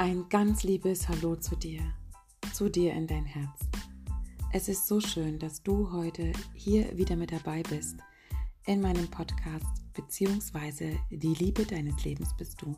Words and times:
Ein 0.00 0.30
ganz 0.30 0.62
liebes 0.62 1.10
Hallo 1.10 1.36
zu 1.36 1.56
dir, 1.56 1.82
zu 2.54 2.70
dir 2.70 2.94
in 2.94 3.06
dein 3.06 3.26
Herz. 3.26 3.68
Es 4.50 4.66
ist 4.70 4.86
so 4.86 4.98
schön, 4.98 5.38
dass 5.38 5.62
du 5.62 5.92
heute 5.92 6.32
hier 6.54 6.96
wieder 6.96 7.16
mit 7.16 7.30
dabei 7.32 7.62
bist 7.64 7.98
in 8.64 8.80
meinem 8.80 9.08
Podcast 9.08 9.66
beziehungsweise 9.92 10.98
die 11.10 11.34
Liebe 11.34 11.66
deines 11.66 12.02
Lebens 12.02 12.34
bist 12.38 12.62
du. 12.62 12.74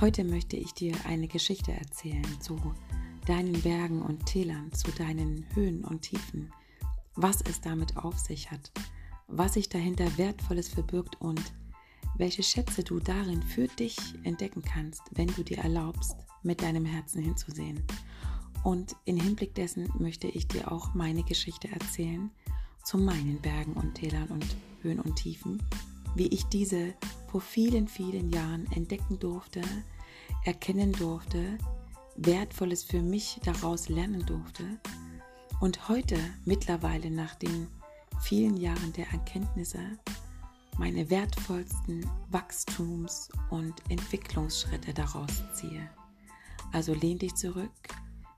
Heute 0.00 0.24
möchte 0.24 0.56
ich 0.56 0.74
dir 0.74 0.96
eine 1.06 1.28
Geschichte 1.28 1.70
erzählen 1.70 2.40
zu 2.40 2.60
deinen 3.26 3.62
Bergen 3.62 4.02
und 4.02 4.26
Tälern, 4.26 4.72
zu 4.72 4.90
deinen 4.90 5.46
Höhen 5.54 5.84
und 5.84 6.02
Tiefen, 6.02 6.52
was 7.14 7.40
es 7.42 7.60
damit 7.60 7.96
auf 7.96 8.18
sich 8.18 8.50
hat, 8.50 8.72
was 9.28 9.54
sich 9.54 9.68
dahinter 9.68 10.18
Wertvolles 10.18 10.68
verbirgt 10.68 11.20
und 11.20 11.40
welche 12.18 12.42
Schätze 12.42 12.82
du 12.82 12.98
darin 12.98 13.42
für 13.42 13.68
dich 13.68 13.96
entdecken 14.22 14.62
kannst, 14.62 15.02
wenn 15.12 15.28
du 15.28 15.42
dir 15.42 15.58
erlaubst, 15.58 16.16
mit 16.42 16.62
deinem 16.62 16.84
Herzen 16.84 17.22
hinzusehen. 17.22 17.82
Und 18.64 18.96
in 19.04 19.20
Hinblick 19.20 19.54
dessen 19.54 19.88
möchte 19.98 20.26
ich 20.28 20.48
dir 20.48 20.72
auch 20.72 20.94
meine 20.94 21.22
Geschichte 21.22 21.68
erzählen 21.68 22.30
zu 22.84 22.98
meinen 22.98 23.40
Bergen 23.40 23.74
und 23.74 23.94
Tälern 23.94 24.28
und 24.28 24.46
Höhen 24.82 25.00
und 25.00 25.16
Tiefen, 25.16 25.62
wie 26.14 26.28
ich 26.28 26.44
diese 26.44 26.94
vor 27.30 27.40
vielen, 27.40 27.88
vielen 27.88 28.30
Jahren 28.30 28.66
entdecken 28.72 29.18
durfte, 29.18 29.60
erkennen 30.44 30.92
durfte, 30.92 31.58
Wertvolles 32.16 32.82
für 32.82 33.02
mich 33.02 33.40
daraus 33.44 33.88
lernen 33.88 34.24
durfte 34.24 34.64
und 35.60 35.88
heute 35.88 36.18
mittlerweile 36.44 37.10
nach 37.10 37.34
den 37.34 37.68
vielen 38.20 38.56
Jahren 38.56 38.92
der 38.94 39.08
Erkenntnisse 39.10 39.80
meine 40.78 41.08
wertvollsten 41.10 42.08
Wachstums- 42.30 43.30
und 43.50 43.74
Entwicklungsschritte 43.88 44.92
daraus 44.92 45.42
ziehe. 45.54 45.88
Also 46.72 46.92
lehn 46.94 47.18
dich 47.18 47.34
zurück, 47.34 47.70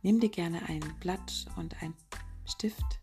nimm 0.03 0.20
dir 0.20 0.28
gerne 0.28 0.62
ein 0.69 0.80
Blatt 1.00 1.47
und 1.56 1.83
ein 1.83 1.95
Stift 2.47 3.00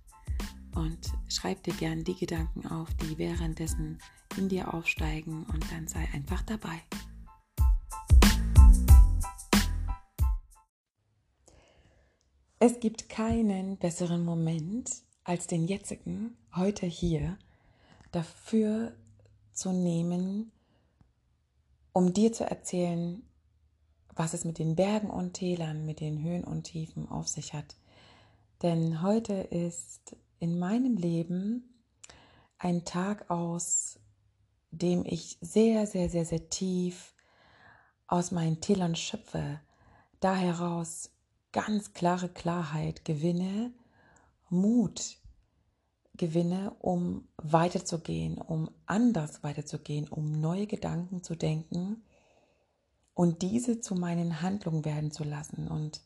und 0.76 1.00
schreib 1.28 1.64
dir 1.64 1.74
gerne 1.74 2.04
die 2.04 2.16
Gedanken 2.16 2.68
auf, 2.68 2.94
die 2.96 3.18
währenddessen 3.18 4.00
in 4.38 4.50
dir 4.50 4.74
aufsteigen 4.74 5.44
und 5.46 5.72
dann 5.72 5.88
sei 5.88 6.08
einfach 6.14 6.42
dabei. 6.44 6.82
Es 12.60 12.80
gibt 12.80 13.10
keinen 13.10 13.78
besseren 13.78 14.24
Moment 14.24 14.90
als 15.24 15.48
den 15.48 15.68
jetzigen, 15.68 16.38
heute 16.56 16.86
hier, 16.86 17.38
dafür 18.12 18.96
zu 19.56 19.72
nehmen, 19.72 20.52
um 21.94 22.14
dir 22.14 22.34
zu 22.34 22.44
erzählen, 22.44 23.24
was 24.16 24.34
es 24.34 24.46
mit 24.46 24.60
den 24.60 24.76
Bergen 24.76 25.10
und 25.10 25.34
Tälern, 25.34 25.86
mit 25.86 26.00
den 26.00 26.22
Höhen 26.22 26.44
und 26.44 26.64
Tiefen 26.64 27.10
auf 27.10 27.28
sich 27.28 27.54
hat. 27.54 27.76
Denn 28.62 29.02
heute 29.02 29.34
ist 29.34 30.16
in 30.40 30.60
meinem 30.60 30.96
Leben 30.98 31.82
ein 32.58 32.86
Tag, 32.86 33.30
aus 33.30 34.00
dem 34.72 35.06
ich 35.06 35.38
sehr, 35.42 35.88
sehr, 35.88 36.10
sehr, 36.10 36.26
sehr 36.26 36.50
tief 36.50 37.14
aus 38.08 38.32
meinen 38.32 38.62
Tälern 38.62 38.96
schöpfe, 38.96 39.60
da 40.20 40.36
heraus 40.36 41.12
ganz 41.52 41.94
klare 41.94 42.30
Klarheit 42.30 43.06
gewinne, 43.06 43.74
Mut 44.50 45.18
gewinne, 46.18 46.76
um 46.80 47.28
weiterzugehen, 47.38 48.38
um 48.38 48.70
anders 48.86 49.44
weiterzugehen, 49.44 50.08
um 50.08 50.32
neue 50.32 50.68
Gedanken 50.68 51.24
zu 51.24 51.36
denken 51.36 52.04
und 53.14 53.42
diese 53.42 53.80
zu 53.80 53.96
meinen 53.96 54.42
Handlungen 54.42 54.86
werden 54.86 55.12
zu 55.12 55.24
lassen. 55.24 55.68
Und 55.68 56.02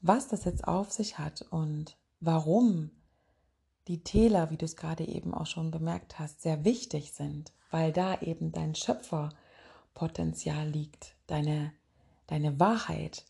was 0.00 0.28
das 0.28 0.44
jetzt 0.44 0.66
auf 0.66 0.90
sich 0.92 1.18
hat 1.18 1.42
und 1.50 1.96
warum 2.20 2.90
die 3.88 4.02
Täler, 4.02 4.50
wie 4.50 4.56
du 4.56 4.64
es 4.64 4.76
gerade 4.76 5.04
eben 5.06 5.34
auch 5.34 5.46
schon 5.46 5.70
bemerkt 5.70 6.18
hast, 6.18 6.42
sehr 6.42 6.64
wichtig 6.64 7.12
sind, 7.12 7.52
weil 7.70 7.92
da 7.92 8.20
eben 8.20 8.52
dein 8.52 8.74
Schöpferpotenzial 8.74 10.68
liegt, 10.68 11.16
deine, 11.26 11.72
deine 12.26 12.58
Wahrheit. 12.60 13.24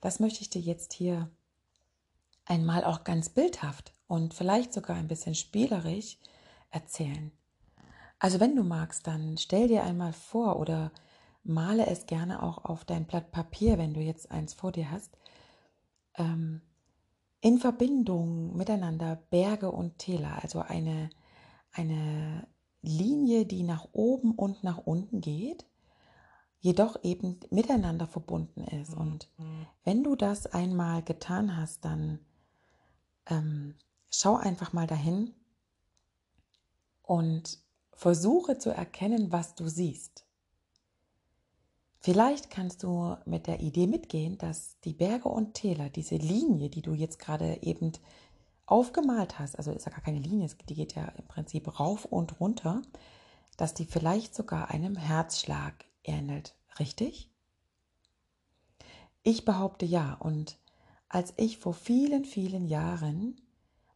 Das 0.00 0.20
möchte 0.20 0.40
ich 0.40 0.50
dir 0.50 0.62
jetzt 0.62 0.92
hier 0.92 1.30
einmal 2.44 2.84
auch 2.84 3.04
ganz 3.04 3.28
bildhaft 3.28 3.92
und 4.10 4.34
vielleicht 4.34 4.72
sogar 4.72 4.96
ein 4.96 5.06
bisschen 5.06 5.36
spielerisch 5.36 6.18
erzählen. 6.70 7.30
Also 8.18 8.40
wenn 8.40 8.56
du 8.56 8.64
magst, 8.64 9.06
dann 9.06 9.38
stell 9.38 9.68
dir 9.68 9.84
einmal 9.84 10.12
vor 10.12 10.58
oder 10.58 10.90
male 11.44 11.86
es 11.86 12.06
gerne 12.06 12.42
auch 12.42 12.64
auf 12.64 12.84
dein 12.84 13.06
Blatt 13.06 13.30
Papier, 13.30 13.78
wenn 13.78 13.94
du 13.94 14.00
jetzt 14.00 14.32
eins 14.32 14.52
vor 14.52 14.72
dir 14.72 14.90
hast, 14.90 15.16
ähm, 16.16 16.60
in 17.40 17.58
Verbindung 17.58 18.56
miteinander 18.56 19.14
Berge 19.30 19.70
und 19.70 19.98
Täler, 19.98 20.42
also 20.42 20.58
eine, 20.58 21.10
eine 21.70 22.48
Linie, 22.82 23.46
die 23.46 23.62
nach 23.62 23.86
oben 23.92 24.32
und 24.32 24.64
nach 24.64 24.78
unten 24.78 25.20
geht, 25.20 25.66
jedoch 26.58 26.96
eben 27.04 27.38
miteinander 27.50 28.08
verbunden 28.08 28.64
ist. 28.64 28.92
Und 28.92 29.30
mhm. 29.38 29.66
wenn 29.84 30.02
du 30.02 30.16
das 30.16 30.48
einmal 30.48 31.04
getan 31.04 31.56
hast, 31.56 31.84
dann 31.84 32.18
ähm, 33.26 33.76
schau 34.10 34.36
einfach 34.36 34.72
mal 34.72 34.86
dahin 34.86 35.34
und 37.02 37.58
versuche 37.92 38.58
zu 38.58 38.70
erkennen, 38.70 39.32
was 39.32 39.54
du 39.54 39.68
siehst. 39.68 40.24
Vielleicht 42.02 42.50
kannst 42.50 42.82
du 42.82 43.16
mit 43.26 43.46
der 43.46 43.60
Idee 43.60 43.86
mitgehen, 43.86 44.38
dass 44.38 44.80
die 44.80 44.94
Berge 44.94 45.28
und 45.28 45.52
Täler, 45.54 45.90
diese 45.90 46.16
Linie, 46.16 46.70
die 46.70 46.80
du 46.80 46.94
jetzt 46.94 47.18
gerade 47.18 47.62
eben 47.62 47.92
aufgemalt 48.64 49.38
hast, 49.38 49.56
also 49.56 49.70
ist 49.70 49.84
ja 49.84 49.92
gar 49.92 50.00
keine 50.00 50.20
Linie, 50.20 50.48
die 50.68 50.74
geht 50.74 50.94
ja 50.94 51.04
im 51.08 51.26
Prinzip 51.26 51.78
rauf 51.78 52.06
und 52.06 52.40
runter, 52.40 52.80
dass 53.58 53.74
die 53.74 53.84
vielleicht 53.84 54.34
sogar 54.34 54.70
einem 54.70 54.96
Herzschlag 54.96 55.84
ähnelt. 56.02 56.54
Richtig? 56.78 57.30
Ich 59.22 59.44
behaupte 59.44 59.84
ja. 59.84 60.14
Und 60.14 60.56
als 61.10 61.34
ich 61.36 61.58
vor 61.58 61.74
vielen, 61.74 62.24
vielen 62.24 62.64
Jahren 62.64 63.38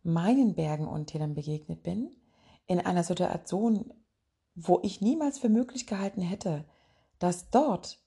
meinen 0.04 0.54
Bergen 0.54 0.86
und 0.86 1.06
Tälern 1.06 1.34
begegnet 1.34 1.82
bin, 1.82 2.14
in 2.66 2.80
einer 2.80 3.02
Situation, 3.02 3.92
wo 4.54 4.80
ich 4.82 5.00
niemals 5.00 5.38
für 5.38 5.48
möglich 5.48 5.86
gehalten 5.86 6.22
hätte, 6.22 6.64
dass 7.18 7.50
dort 7.50 8.00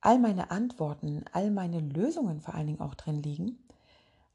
all 0.00 0.18
meine 0.18 0.50
Antworten, 0.50 1.24
all 1.32 1.50
meine 1.50 1.80
Lösungen 1.80 2.40
vor 2.40 2.54
allen 2.54 2.68
Dingen 2.68 2.80
auch 2.80 2.94
drin 2.94 3.22
liegen, 3.22 3.66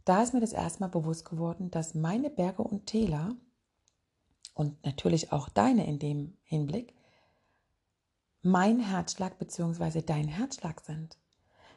da 0.06 0.22
ist 0.22 0.34
mir 0.34 0.42
das 0.42 0.52
erstmal 0.54 0.90
bewusst 0.90 1.26
geworden, 1.26 1.72
dass 1.72 1.96
meine 1.96 2.30
Berge 2.30 2.64
und 2.64 2.88
Täler 2.88 3.36
und 4.54 4.84
natürlich 4.86 5.32
auch 5.32 5.50
deine 5.50 5.88
in 5.88 6.00
dem 6.00 6.38
Hinblick 6.44 6.94
mein 8.42 8.82
Herzschlag 8.82 9.40
bzw. 9.40 10.02
dein 10.02 10.28
Herzschlag 10.28 10.82
sind. 10.82 11.18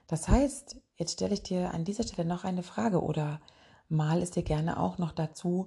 Das 0.08 0.28
heißt, 0.28 0.76
jetzt 0.96 1.12
stelle 1.12 1.34
ich 1.34 1.42
dir 1.42 1.72
an 1.72 1.84
dieser 1.84 2.02
Stelle 2.02 2.28
noch 2.28 2.44
eine 2.44 2.64
Frage 2.64 3.02
oder 3.02 3.40
mal 3.88 4.22
es 4.22 4.30
dir 4.30 4.42
gerne 4.42 4.78
auch 4.80 4.98
noch 4.98 5.12
dazu 5.12 5.66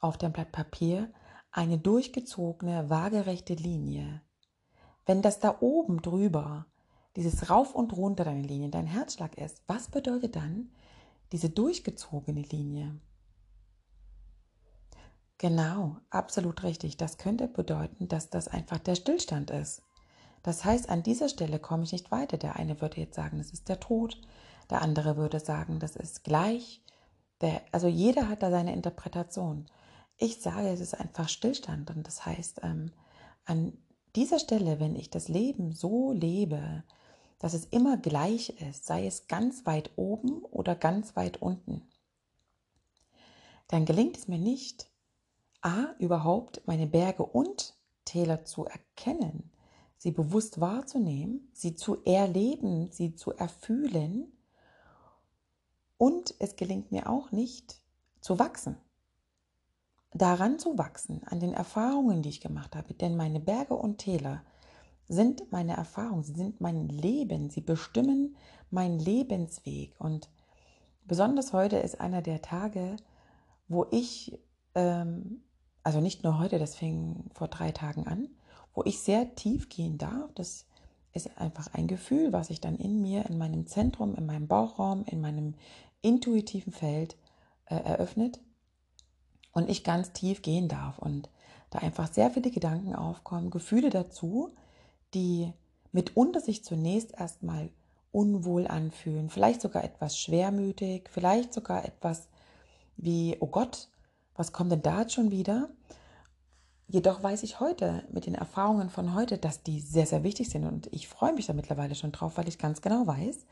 auf 0.00 0.18
dem 0.18 0.32
Blatt 0.32 0.52
Papier 0.52 1.12
eine 1.50 1.78
durchgezogene, 1.78 2.88
waagerechte 2.88 3.54
Linie. 3.54 4.22
Wenn 5.04 5.22
das 5.22 5.38
da 5.38 5.58
oben 5.60 6.00
drüber, 6.00 6.66
dieses 7.16 7.50
Rauf 7.50 7.74
und 7.74 7.92
Runter 7.92 8.24
deiner 8.24 8.46
Linie, 8.46 8.70
dein 8.70 8.86
Herzschlag 8.86 9.36
ist, 9.36 9.62
was 9.66 9.88
bedeutet 9.88 10.36
dann 10.36 10.70
diese 11.30 11.50
durchgezogene 11.50 12.42
Linie? 12.42 12.98
Genau, 15.38 15.96
absolut 16.08 16.62
richtig. 16.62 16.96
Das 16.96 17.18
könnte 17.18 17.48
bedeuten, 17.48 18.08
dass 18.08 18.30
das 18.30 18.48
einfach 18.48 18.78
der 18.78 18.94
Stillstand 18.94 19.50
ist. 19.50 19.82
Das 20.42 20.64
heißt, 20.64 20.88
an 20.88 21.02
dieser 21.02 21.28
Stelle 21.28 21.58
komme 21.58 21.84
ich 21.84 21.92
nicht 21.92 22.10
weiter. 22.10 22.36
Der 22.36 22.56
eine 22.56 22.80
würde 22.80 23.00
jetzt 23.00 23.16
sagen, 23.16 23.38
das 23.38 23.50
ist 23.50 23.68
der 23.68 23.80
Tod. 23.80 24.20
Der 24.70 24.82
andere 24.82 25.16
würde 25.16 25.40
sagen, 25.40 25.80
das 25.80 25.96
ist 25.96 26.24
gleich. 26.24 26.81
Der, 27.42 27.62
also 27.72 27.88
jeder 27.88 28.28
hat 28.28 28.42
da 28.42 28.50
seine 28.50 28.72
Interpretation. 28.72 29.66
Ich 30.16 30.40
sage, 30.40 30.68
es 30.68 30.80
ist 30.80 30.94
einfach 30.94 31.28
Stillstand. 31.28 31.90
Und 31.90 32.06
das 32.06 32.24
heißt, 32.24 32.60
ähm, 32.62 32.92
an 33.44 33.76
dieser 34.16 34.38
Stelle, 34.38 34.80
wenn 34.80 34.96
ich 34.96 35.10
das 35.10 35.28
Leben 35.28 35.72
so 35.72 36.12
lebe, 36.12 36.84
dass 37.38 37.54
es 37.54 37.66
immer 37.66 37.96
gleich 37.96 38.50
ist, 38.60 38.86
sei 38.86 39.06
es 39.06 39.26
ganz 39.26 39.66
weit 39.66 39.90
oben 39.96 40.44
oder 40.44 40.74
ganz 40.74 41.16
weit 41.16 41.42
unten, 41.42 41.82
dann 43.68 43.84
gelingt 43.84 44.16
es 44.16 44.28
mir 44.28 44.38
nicht, 44.38 44.88
a, 45.60 45.94
überhaupt 45.98 46.62
meine 46.66 46.86
Berge 46.86 47.24
und 47.24 47.74
Täler 48.04 48.44
zu 48.44 48.64
erkennen 48.64 49.52
sie 50.02 50.10
bewusst 50.10 50.60
wahrzunehmen, 50.60 51.48
sie 51.52 51.76
zu 51.76 52.02
erleben, 52.04 52.90
sie 52.90 53.14
zu 53.14 53.30
erfühlen. 53.30 54.32
Und 56.02 56.34
es 56.40 56.56
gelingt 56.56 56.90
mir 56.90 57.08
auch 57.08 57.30
nicht 57.30 57.80
zu 58.20 58.40
wachsen, 58.40 58.76
daran 60.12 60.58
zu 60.58 60.76
wachsen, 60.76 61.22
an 61.26 61.38
den 61.38 61.52
Erfahrungen, 61.52 62.22
die 62.22 62.28
ich 62.28 62.40
gemacht 62.40 62.74
habe. 62.74 62.92
Denn 62.92 63.16
meine 63.16 63.38
Berge 63.38 63.74
und 63.74 63.98
Täler 63.98 64.42
sind 65.06 65.52
meine 65.52 65.76
Erfahrungen, 65.76 66.24
sie 66.24 66.34
sind 66.34 66.60
mein 66.60 66.88
Leben, 66.88 67.50
sie 67.50 67.60
bestimmen 67.60 68.34
meinen 68.68 68.98
Lebensweg. 68.98 69.94
Und 70.00 70.28
besonders 71.04 71.52
heute 71.52 71.76
ist 71.76 72.00
einer 72.00 72.20
der 72.20 72.42
Tage, 72.42 72.96
wo 73.68 73.86
ich, 73.92 74.36
ähm, 74.74 75.44
also 75.84 76.00
nicht 76.00 76.24
nur 76.24 76.40
heute, 76.40 76.58
das 76.58 76.74
fing 76.74 77.30
vor 77.32 77.46
drei 77.46 77.70
Tagen 77.70 78.08
an, 78.08 78.28
wo 78.74 78.82
ich 78.82 78.98
sehr 78.98 79.36
tief 79.36 79.68
gehen 79.68 79.98
darf. 79.98 80.32
Das 80.34 80.66
ist 81.12 81.38
einfach 81.38 81.72
ein 81.74 81.86
Gefühl, 81.86 82.32
was 82.32 82.48
sich 82.48 82.60
dann 82.60 82.74
in 82.74 83.00
mir, 83.02 83.26
in 83.26 83.38
meinem 83.38 83.68
Zentrum, 83.68 84.16
in 84.16 84.26
meinem 84.26 84.48
Bauchraum, 84.48 85.04
in 85.04 85.20
meinem 85.20 85.54
intuitiven 86.02 86.72
Feld 86.72 87.16
äh, 87.66 87.76
eröffnet 87.76 88.40
und 89.52 89.70
ich 89.70 89.84
ganz 89.84 90.12
tief 90.12 90.42
gehen 90.42 90.68
darf 90.68 90.98
und 90.98 91.28
da 91.70 91.78
einfach 91.78 92.12
sehr 92.12 92.30
viele 92.30 92.50
Gedanken 92.50 92.94
aufkommen, 92.94 93.50
Gefühle 93.50 93.90
dazu, 93.90 94.54
die 95.14 95.52
mitunter 95.92 96.40
sich 96.40 96.64
zunächst 96.64 97.12
erstmal 97.18 97.70
unwohl 98.10 98.66
anfühlen, 98.66 99.30
vielleicht 99.30 99.62
sogar 99.62 99.84
etwas 99.84 100.18
schwermütig, 100.18 101.08
vielleicht 101.10 101.54
sogar 101.54 101.84
etwas 101.84 102.28
wie, 102.96 103.36
oh 103.40 103.46
Gott, 103.46 103.88
was 104.34 104.52
kommt 104.52 104.72
denn 104.72 104.82
da 104.82 105.00
jetzt 105.00 105.14
schon 105.14 105.30
wieder? 105.30 105.70
Jedoch 106.88 107.22
weiß 107.22 107.42
ich 107.42 107.58
heute 107.58 108.04
mit 108.12 108.26
den 108.26 108.34
Erfahrungen 108.34 108.90
von 108.90 109.14
heute, 109.14 109.38
dass 109.38 109.62
die 109.62 109.80
sehr, 109.80 110.04
sehr 110.04 110.24
wichtig 110.24 110.50
sind 110.50 110.66
und 110.66 110.88
ich 110.92 111.08
freue 111.08 111.32
mich 111.32 111.46
da 111.46 111.54
mittlerweile 111.54 111.94
schon 111.94 112.12
drauf, 112.12 112.36
weil 112.36 112.48
ich 112.48 112.58
ganz 112.58 112.82
genau 112.82 113.06
weiß, 113.06 113.46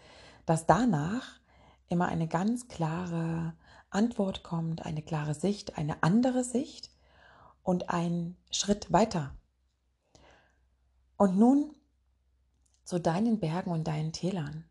dass 0.44 0.66
danach 0.66 1.39
immer 1.90 2.06
eine 2.06 2.28
ganz 2.28 2.68
klare 2.68 3.52
Antwort 3.90 4.42
kommt, 4.42 4.86
eine 4.86 5.02
klare 5.02 5.34
Sicht, 5.34 5.76
eine 5.76 6.02
andere 6.02 6.44
Sicht 6.44 6.90
und 7.62 7.90
ein 7.90 8.36
Schritt 8.50 8.92
weiter. 8.92 9.34
Und 11.16 11.36
nun 11.36 11.74
zu 12.84 12.98
deinen 12.98 13.40
Bergen 13.40 13.70
und 13.70 13.86
deinen 13.86 14.12
Tälern. 14.12 14.64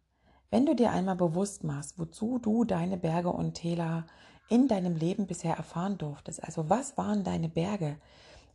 Wenn 0.49 0.65
du 0.65 0.75
dir 0.75 0.91
einmal 0.91 1.15
bewusst 1.15 1.63
machst, 1.63 1.99
wozu 1.99 2.39
du 2.39 2.63
deine 2.63 2.97
Berge 2.97 3.29
und 3.29 3.53
Täler 3.53 4.07
in 4.47 4.67
deinem 4.67 4.95
Leben 4.95 5.27
bisher 5.27 5.55
erfahren 5.55 5.97
durftest, 5.97 6.43
also 6.43 6.69
was 6.69 6.97
waren 6.97 7.23
deine 7.23 7.49
Berge, 7.49 7.97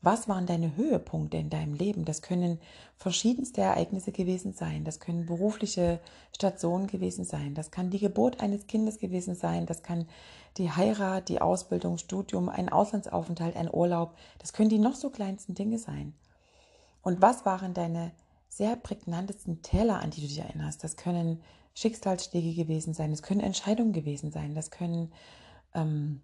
was 0.05 0.29
waren 0.29 0.47
deine 0.47 0.77
Höhepunkte 0.77 1.37
in 1.37 1.51
deinem 1.51 1.75
Leben? 1.75 2.05
Das 2.05 2.23
können 2.23 2.61
verschiedenste 2.97 3.61
Ereignisse 3.61 4.13
gewesen 4.13 4.53
sein. 4.53 4.85
Das 4.85 5.01
können 5.01 5.27
berufliche 5.27 6.01
Stationen 6.33 6.87
gewesen 6.87 7.25
sein. 7.25 7.55
Das 7.55 7.71
kann 7.71 7.91
die 7.91 7.99
Geburt 7.99 8.41
eines 8.41 8.67
Kindes 8.67 8.99
gewesen 8.99 9.35
sein. 9.35 9.67
Das 9.67 9.83
kann 9.83 10.07
die 10.57 10.71
Heirat, 10.71 11.29
die 11.29 11.41
Ausbildung, 11.41 11.99
Studium, 11.99 12.49
ein 12.49 12.69
Auslandsaufenthalt, 12.69 13.57
ein 13.57 13.73
Urlaub. 13.73 14.15
Das 14.39 14.53
können 14.53 14.69
die 14.69 14.79
noch 14.79 14.95
so 14.95 15.11
kleinsten 15.11 15.55
Dinge 15.55 15.79
sein. 15.79 16.15
Und 17.03 17.21
was 17.21 17.45
waren 17.45 17.75
deine 17.75 18.13
sehr 18.49 18.77
prägnantesten 18.77 19.63
Teller, 19.63 20.01
an 20.01 20.11
die 20.11 20.21
du 20.21 20.29
dich 20.29 20.39
erinnerst? 20.39 20.85
Das 20.85 20.97
können 20.97 21.41
Schicksalsschläge 21.75 22.55
gewesen 22.55 22.95
sein. 22.95 23.11
Das 23.11 23.23
können 23.23 23.41
Entscheidungen 23.41 23.93
gewesen 23.93 24.31
sein. 24.31 24.55
Das 24.55 24.71
können 24.71 25.13
ähm, 25.75 26.23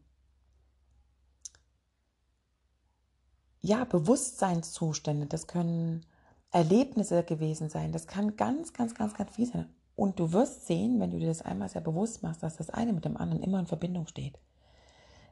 ja, 3.61 3.85
Bewusstseinszustände, 3.85 5.27
das 5.27 5.47
können 5.47 6.07
Erlebnisse 6.51 7.23
gewesen 7.23 7.69
sein, 7.69 7.93
das 7.93 8.07
kann 8.07 8.37
ganz, 8.37 8.73
ganz, 8.73 8.95
ganz, 8.95 9.15
ganz 9.15 9.35
viel 9.35 9.47
sein. 9.47 9.69
Und 9.97 10.19
du 10.19 10.33
wirst 10.33 10.67
sehen, 10.67 10.99
wenn 10.99 11.11
du 11.11 11.19
dir 11.19 11.29
das 11.29 11.43
einmal 11.43 11.69
sehr 11.69 11.83
bewusst 11.83 12.23
machst, 12.23 12.43
dass 12.43 12.57
das 12.57 12.71
eine 12.71 12.93
mit 12.93 13.05
dem 13.05 13.17
anderen 13.17 13.43
immer 13.43 13.61
in 13.61 13.67
Verbindung 13.67 14.07
steht. 14.07 14.39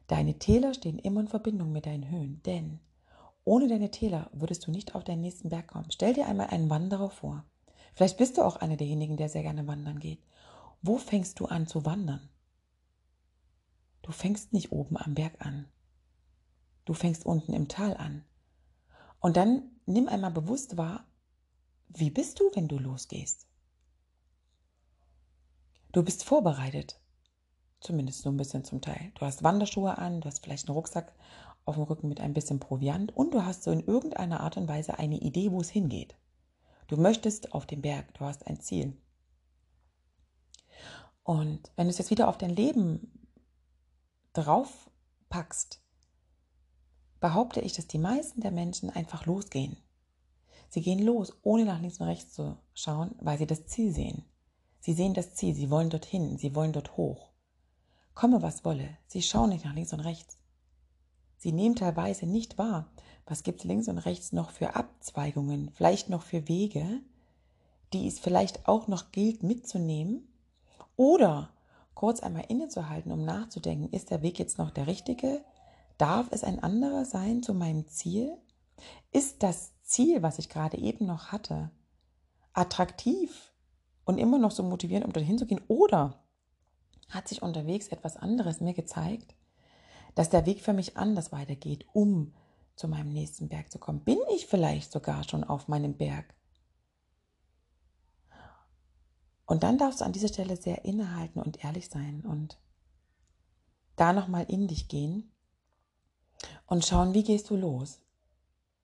Deine 0.08 0.38
Täler 0.38 0.74
stehen 0.74 0.98
immer 0.98 1.20
in 1.20 1.28
Verbindung 1.28 1.72
mit 1.72 1.86
deinen 1.86 2.10
Höhen, 2.10 2.42
denn 2.44 2.80
ohne 3.44 3.66
deine 3.66 3.90
Täler 3.90 4.28
würdest 4.32 4.66
du 4.66 4.70
nicht 4.70 4.94
auf 4.94 5.04
deinen 5.04 5.22
nächsten 5.22 5.48
Berg 5.48 5.68
kommen. 5.68 5.90
Stell 5.90 6.12
dir 6.12 6.26
einmal 6.26 6.48
einen 6.48 6.68
Wanderer 6.68 7.08
vor. 7.08 7.44
Vielleicht 7.94 8.18
bist 8.18 8.36
du 8.36 8.42
auch 8.42 8.56
einer 8.56 8.76
derjenigen, 8.76 9.16
der 9.16 9.30
sehr 9.30 9.42
gerne 9.42 9.66
wandern 9.66 9.98
geht. 9.98 10.22
Wo 10.82 10.98
fängst 10.98 11.40
du 11.40 11.46
an 11.46 11.66
zu 11.66 11.86
wandern? 11.86 12.28
Du 14.02 14.12
fängst 14.12 14.52
nicht 14.52 14.70
oben 14.70 14.96
am 14.96 15.14
Berg 15.14 15.34
an. 15.44 15.66
Du 16.88 16.94
fängst 16.94 17.26
unten 17.26 17.52
im 17.52 17.68
Tal 17.68 17.94
an. 17.98 18.24
Und 19.20 19.36
dann 19.36 19.72
nimm 19.84 20.08
einmal 20.08 20.30
bewusst 20.30 20.78
wahr, 20.78 21.04
wie 21.88 22.08
bist 22.08 22.40
du, 22.40 22.50
wenn 22.54 22.66
du 22.66 22.78
losgehst? 22.78 23.46
Du 25.92 26.02
bist 26.02 26.24
vorbereitet. 26.24 26.98
Zumindest 27.80 28.22
so 28.22 28.30
ein 28.30 28.38
bisschen 28.38 28.64
zum 28.64 28.80
Teil. 28.80 29.12
Du 29.16 29.26
hast 29.26 29.42
Wanderschuhe 29.42 29.98
an, 29.98 30.22
du 30.22 30.28
hast 30.28 30.42
vielleicht 30.42 30.66
einen 30.66 30.76
Rucksack 30.76 31.14
auf 31.66 31.74
dem 31.74 31.84
Rücken 31.84 32.08
mit 32.08 32.20
ein 32.20 32.32
bisschen 32.32 32.58
Proviant 32.58 33.14
und 33.14 33.34
du 33.34 33.44
hast 33.44 33.64
so 33.64 33.70
in 33.70 33.86
irgendeiner 33.86 34.40
Art 34.40 34.56
und 34.56 34.66
Weise 34.66 34.98
eine 34.98 35.18
Idee, 35.18 35.52
wo 35.52 35.60
es 35.60 35.68
hingeht. 35.68 36.16
Du 36.86 36.96
möchtest 36.96 37.52
auf 37.52 37.66
den 37.66 37.82
Berg, 37.82 38.14
du 38.14 38.24
hast 38.24 38.46
ein 38.46 38.60
Ziel. 38.60 38.96
Und 41.22 41.70
wenn 41.76 41.84
du 41.86 41.90
es 41.90 41.98
jetzt 41.98 42.10
wieder 42.10 42.28
auf 42.28 42.38
dein 42.38 42.56
Leben 42.56 43.28
drauf 44.32 44.90
packst, 45.28 45.82
behaupte 47.20 47.60
ich, 47.60 47.72
dass 47.72 47.86
die 47.86 47.98
meisten 47.98 48.40
der 48.40 48.50
Menschen 48.50 48.90
einfach 48.90 49.26
losgehen. 49.26 49.76
Sie 50.70 50.82
gehen 50.82 51.04
los, 51.04 51.32
ohne 51.42 51.64
nach 51.64 51.80
links 51.80 51.98
und 52.00 52.06
rechts 52.06 52.34
zu 52.34 52.56
schauen, 52.74 53.14
weil 53.20 53.38
sie 53.38 53.46
das 53.46 53.66
Ziel 53.66 53.92
sehen. 53.92 54.24
Sie 54.80 54.92
sehen 54.92 55.14
das 55.14 55.34
Ziel, 55.34 55.54
sie 55.54 55.70
wollen 55.70 55.90
dorthin, 55.90 56.38
sie 56.38 56.54
wollen 56.54 56.72
dort 56.72 56.96
hoch. 56.96 57.30
Komme, 58.14 58.42
was 58.42 58.64
wolle, 58.64 58.96
sie 59.06 59.22
schauen 59.22 59.50
nicht 59.50 59.64
nach 59.64 59.74
links 59.74 59.92
und 59.92 60.00
rechts. 60.00 60.38
Sie 61.36 61.52
nehmen 61.52 61.76
teilweise 61.76 62.26
nicht 62.26 62.58
wahr, 62.58 62.90
was 63.26 63.42
gibt 63.42 63.60
es 63.60 63.64
links 63.64 63.88
und 63.88 63.98
rechts 63.98 64.32
noch 64.32 64.50
für 64.50 64.74
Abzweigungen, 64.74 65.70
vielleicht 65.74 66.10
noch 66.10 66.22
für 66.22 66.48
Wege, 66.48 67.00
die 67.92 68.06
es 68.06 68.18
vielleicht 68.18 68.68
auch 68.68 68.88
noch 68.88 69.12
gilt 69.12 69.42
mitzunehmen 69.42 70.28
oder 70.96 71.50
kurz 71.94 72.20
einmal 72.20 72.44
innezuhalten, 72.48 73.12
um 73.12 73.24
nachzudenken, 73.24 73.92
ist 73.92 74.10
der 74.10 74.22
Weg 74.22 74.38
jetzt 74.38 74.58
noch 74.58 74.70
der 74.70 74.86
richtige? 74.86 75.44
Darf 75.98 76.28
es 76.30 76.44
ein 76.44 76.62
anderer 76.62 77.04
sein 77.04 77.42
zu 77.42 77.52
meinem 77.54 77.88
Ziel? 77.88 78.38
Ist 79.10 79.42
das 79.42 79.72
Ziel, 79.82 80.22
was 80.22 80.38
ich 80.38 80.48
gerade 80.48 80.78
eben 80.78 81.06
noch 81.06 81.32
hatte, 81.32 81.72
attraktiv 82.52 83.52
und 84.04 84.18
immer 84.18 84.38
noch 84.38 84.52
so 84.52 84.62
motivierend, 84.62 85.04
um 85.04 85.12
dorthin 85.12 85.38
zu 85.38 85.46
gehen? 85.46 85.60
Oder 85.66 86.22
hat 87.08 87.26
sich 87.26 87.42
unterwegs 87.42 87.88
etwas 87.88 88.16
anderes 88.16 88.60
mir 88.60 88.74
gezeigt, 88.74 89.34
dass 90.14 90.30
der 90.30 90.46
Weg 90.46 90.62
für 90.62 90.72
mich 90.72 90.96
anders 90.96 91.32
weitergeht, 91.32 91.84
um 91.92 92.32
zu 92.76 92.86
meinem 92.86 93.08
nächsten 93.08 93.48
Berg 93.48 93.72
zu 93.72 93.80
kommen? 93.80 94.04
Bin 94.04 94.18
ich 94.36 94.46
vielleicht 94.46 94.92
sogar 94.92 95.24
schon 95.24 95.42
auf 95.42 95.66
meinem 95.66 95.94
Berg? 95.94 96.32
Und 99.46 99.64
dann 99.64 99.78
darfst 99.78 100.00
du 100.00 100.04
an 100.04 100.12
dieser 100.12 100.28
Stelle 100.28 100.56
sehr 100.56 100.84
innehalten 100.84 101.40
und 101.40 101.64
ehrlich 101.64 101.88
sein 101.88 102.20
und 102.20 102.60
da 103.96 104.12
nochmal 104.12 104.44
in 104.48 104.68
dich 104.68 104.86
gehen 104.86 105.32
und 106.66 106.84
schauen, 106.84 107.14
wie 107.14 107.24
gehst 107.24 107.50
du 107.50 107.56
los, 107.56 108.00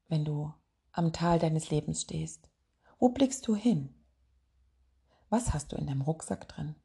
wenn 0.09 0.25
du 0.25 0.53
am 0.95 1.13
Tal 1.13 1.41
deines 1.41 1.71
Lebens 1.71 2.03
stehst. 2.03 2.49
Wo 2.99 3.09
blickst 3.09 3.47
du 3.49 3.57
hin? 3.57 3.93
Was 5.29 5.53
hast 5.53 5.73
du 5.73 5.77
in 5.77 5.87
deinem 5.87 6.03
Rucksack 6.03 6.49
drin? 6.49 6.77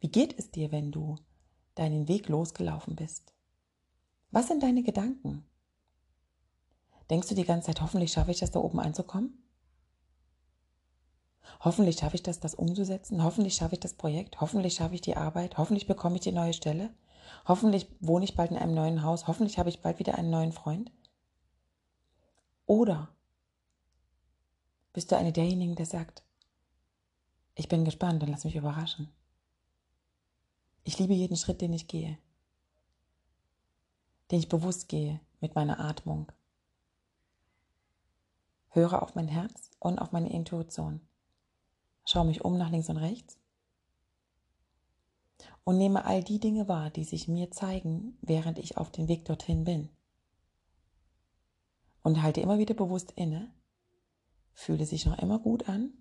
Wie 0.00 0.08
geht 0.08 0.36
es 0.38 0.50
dir, 0.50 0.72
wenn 0.72 0.90
du 0.90 1.16
deinen 1.76 2.08
Weg 2.08 2.28
losgelaufen 2.28 2.96
bist? 2.96 3.32
Was 4.32 4.48
sind 4.48 4.64
deine 4.64 4.82
Gedanken? 4.82 5.44
Denkst 7.08 7.28
du 7.28 7.34
die 7.36 7.44
ganze 7.44 7.66
Zeit, 7.66 7.80
hoffentlich 7.80 8.12
schaffe 8.12 8.32
ich 8.32 8.40
das 8.40 8.50
da 8.50 8.58
oben 8.58 8.80
anzukommen? 8.80 9.38
Hoffentlich 11.60 11.98
schaffe 11.98 12.16
ich 12.16 12.22
das, 12.22 12.40
das 12.40 12.56
umzusetzen. 12.56 13.22
Hoffentlich 13.22 13.54
schaffe 13.54 13.74
ich 13.74 13.80
das 13.80 13.94
Projekt. 13.94 14.40
Hoffentlich 14.40 14.74
schaffe 14.74 14.96
ich 14.96 15.02
die 15.02 15.16
Arbeit. 15.16 15.56
Hoffentlich 15.56 15.86
bekomme 15.86 16.16
ich 16.16 16.22
die 16.22 16.32
neue 16.32 16.52
Stelle. 16.52 16.92
Hoffentlich 17.46 17.88
wohne 18.00 18.24
ich 18.24 18.34
bald 18.34 18.50
in 18.50 18.56
einem 18.56 18.74
neuen 18.74 19.02
Haus. 19.02 19.26
Hoffentlich 19.26 19.58
habe 19.58 19.68
ich 19.68 19.82
bald 19.82 19.98
wieder 19.98 20.16
einen 20.16 20.30
neuen 20.30 20.52
Freund. 20.52 20.90
Oder 22.66 23.08
bist 24.92 25.12
du 25.12 25.16
eine 25.16 25.32
derjenigen, 25.32 25.74
der 25.74 25.86
sagt, 25.86 26.22
ich 27.54 27.68
bin 27.68 27.84
gespannt 27.84 28.22
und 28.22 28.30
lass 28.30 28.44
mich 28.44 28.56
überraschen. 28.56 29.12
Ich 30.82 30.98
liebe 30.98 31.14
jeden 31.14 31.36
Schritt, 31.36 31.60
den 31.60 31.72
ich 31.72 31.88
gehe, 31.88 32.18
den 34.30 34.38
ich 34.38 34.48
bewusst 34.48 34.88
gehe 34.88 35.20
mit 35.40 35.54
meiner 35.54 35.80
Atmung. 35.80 36.30
Höre 38.70 39.02
auf 39.02 39.14
mein 39.14 39.28
Herz 39.28 39.70
und 39.78 39.98
auf 39.98 40.12
meine 40.12 40.32
Intuition. 40.32 41.00
Schau 42.06 42.24
mich 42.24 42.44
um 42.44 42.58
nach 42.58 42.70
links 42.70 42.88
und 42.88 42.96
rechts 42.96 43.38
und 45.64 45.78
nehme 45.78 46.04
all 46.04 46.22
die 46.22 46.38
Dinge 46.38 46.68
wahr, 46.68 46.90
die 46.90 47.04
sich 47.04 47.28
mir 47.28 47.50
zeigen, 47.50 48.16
während 48.20 48.58
ich 48.58 48.76
auf 48.76 48.90
dem 48.90 49.08
Weg 49.08 49.24
dorthin 49.24 49.64
bin. 49.64 49.88
Und 52.02 52.22
halte 52.22 52.40
immer 52.40 52.58
wieder 52.58 52.74
bewusst 52.74 53.12
inne, 53.16 53.52
fühle 54.52 54.84
sich 54.84 55.06
noch 55.06 55.18
immer 55.18 55.38
gut 55.38 55.68
an, 55.68 55.92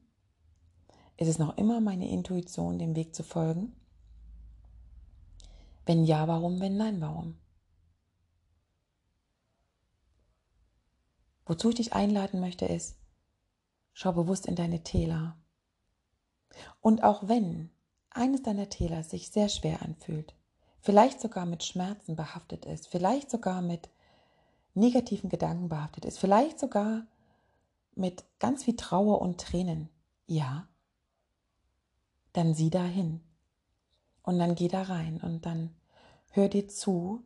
ist 1.17 1.29
es 1.29 1.39
noch 1.39 1.57
immer 1.57 1.79
meine 1.79 2.09
Intuition, 2.09 2.77
dem 2.77 2.95
Weg 2.95 3.15
zu 3.15 3.23
folgen? 3.23 3.75
Wenn 5.85 6.03
ja, 6.03 6.27
warum? 6.27 6.59
Wenn 6.59 6.77
nein, 6.77 6.99
warum? 7.01 7.37
Wozu 11.45 11.69
ich 11.69 11.75
dich 11.75 11.93
einladen 11.93 12.39
möchte, 12.39 12.65
ist, 12.65 12.97
Schau 13.93 14.11
bewusst 14.11 14.47
in 14.47 14.55
deine 14.55 14.83
Täler. 14.83 15.37
Und 16.81 17.03
auch 17.03 17.27
wenn 17.27 17.69
eines 18.13 18.43
deiner 18.43 18.69
Täler 18.69 19.03
sich 19.03 19.29
sehr 19.29 19.49
schwer 19.49 19.81
anfühlt, 19.81 20.33
vielleicht 20.81 21.21
sogar 21.21 21.45
mit 21.45 21.63
Schmerzen 21.63 22.15
behaftet 22.15 22.65
ist, 22.65 22.87
vielleicht 22.87 23.31
sogar 23.31 23.61
mit 23.61 23.89
negativen 24.73 25.29
Gedanken 25.29 25.69
behaftet 25.69 26.05
ist, 26.05 26.19
vielleicht 26.19 26.59
sogar 26.59 27.05
mit 27.95 28.23
ganz 28.39 28.63
viel 28.63 28.75
Trauer 28.75 29.21
und 29.21 29.39
Tränen, 29.39 29.89
ja, 30.27 30.67
dann 32.33 32.53
sieh 32.53 32.69
da 32.69 32.83
hin 32.83 33.21
und 34.23 34.39
dann 34.39 34.55
geh 34.55 34.67
da 34.67 34.83
rein 34.83 35.21
und 35.21 35.45
dann 35.45 35.75
hör 36.31 36.49
dir 36.49 36.67
zu 36.67 37.23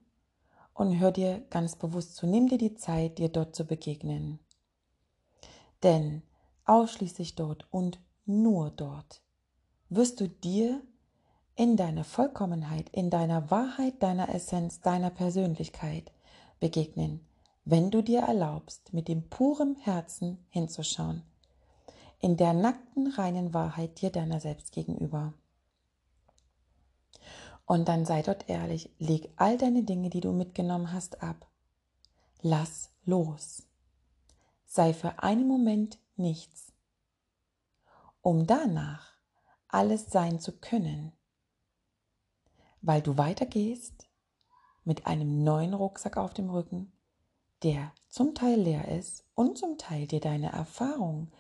und 0.73 0.99
hör 0.99 1.11
dir 1.11 1.39
ganz 1.49 1.75
bewusst 1.75 2.15
zu. 2.15 2.27
Nimm 2.27 2.49
dir 2.49 2.57
die 2.57 2.75
Zeit, 2.75 3.17
dir 3.17 3.29
dort 3.29 3.55
zu 3.55 3.65
begegnen. 3.65 4.39
Denn 5.83 6.23
ausschließlich 6.65 7.35
dort 7.35 7.65
und 7.71 7.99
nur 8.25 8.69
dort 8.71 9.21
wirst 9.89 10.19
du 10.19 10.27
dir 10.27 10.81
in 11.55 11.75
deiner 11.75 12.03
Vollkommenheit, 12.03 12.89
in 12.89 13.09
deiner 13.09 13.49
Wahrheit, 13.49 14.01
deiner 14.03 14.33
Essenz, 14.33 14.81
deiner 14.81 15.09
Persönlichkeit 15.09 16.11
begegnen, 16.59 17.25
wenn 17.65 17.91
du 17.91 18.01
dir 18.01 18.21
erlaubst, 18.21 18.93
mit 18.93 19.07
dem 19.07 19.27
purem 19.29 19.75
Herzen 19.75 20.37
hinzuschauen, 20.49 21.23
in 22.19 22.37
der 22.37 22.53
nackten, 22.53 23.07
reinen 23.07 23.53
Wahrheit 23.53 24.01
dir 24.01 24.11
deiner 24.11 24.39
selbst 24.39 24.71
gegenüber. 24.71 25.33
Und 27.65 27.89
dann 27.89 28.05
sei 28.05 28.21
dort 28.21 28.49
ehrlich, 28.49 28.89
leg 28.97 29.29
all 29.35 29.57
deine 29.57 29.83
Dinge, 29.83 30.09
die 30.09 30.21
du 30.21 30.31
mitgenommen 30.31 30.93
hast, 30.93 31.21
ab. 31.21 31.47
Lass 32.41 32.91
los. 33.03 33.63
Sei 34.65 34.93
für 34.93 35.21
einen 35.21 35.47
Moment 35.47 35.97
nichts, 36.15 36.71
um 38.21 38.47
danach 38.47 39.16
alles 39.69 40.07
sein 40.07 40.39
zu 40.39 40.51
können, 40.53 41.11
weil 42.81 43.01
du 43.01 43.17
weitergehst 43.17 44.07
mit 44.83 45.05
einem 45.05 45.43
neuen 45.43 45.73
Rucksack 45.73 46.17
auf 46.17 46.33
dem 46.33 46.49
Rücken, 46.49 46.91
der 47.63 47.91
zum 48.07 48.35
Teil 48.35 48.59
leer 48.59 48.87
ist 48.87 49.25
und 49.35 49.57
zum 49.57 49.77
Teil 49.77 50.07
dir 50.07 50.19
deine 50.19 50.51
Erfahrungen, 50.51 51.31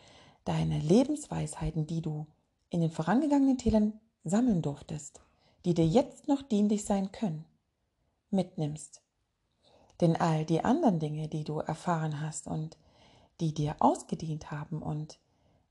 deine 0.45 0.79
Lebensweisheiten, 0.79 1.87
die 1.87 2.01
du 2.01 2.27
in 2.69 2.81
den 2.81 2.91
vorangegangenen 2.91 3.57
Tälern 3.57 3.99
sammeln 4.23 4.61
durftest, 4.61 5.21
die 5.65 5.73
dir 5.73 5.87
jetzt 5.87 6.27
noch 6.27 6.41
dienlich 6.41 6.85
sein 6.85 7.11
können, 7.11 7.45
mitnimmst. 8.29 9.01
Denn 10.01 10.15
all 10.15 10.45
die 10.45 10.63
anderen 10.63 10.99
Dinge, 10.99 11.27
die 11.27 11.43
du 11.43 11.59
erfahren 11.59 12.21
hast 12.21 12.47
und 12.47 12.77
die 13.39 13.53
dir 13.53 13.75
ausgedient 13.79 14.51
haben 14.51 14.81
und 14.81 15.19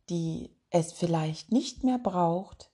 die 0.08 0.50
es 0.70 0.92
vielleicht 0.92 1.52
nicht 1.52 1.84
mehr 1.84 1.98
braucht, 1.98 2.70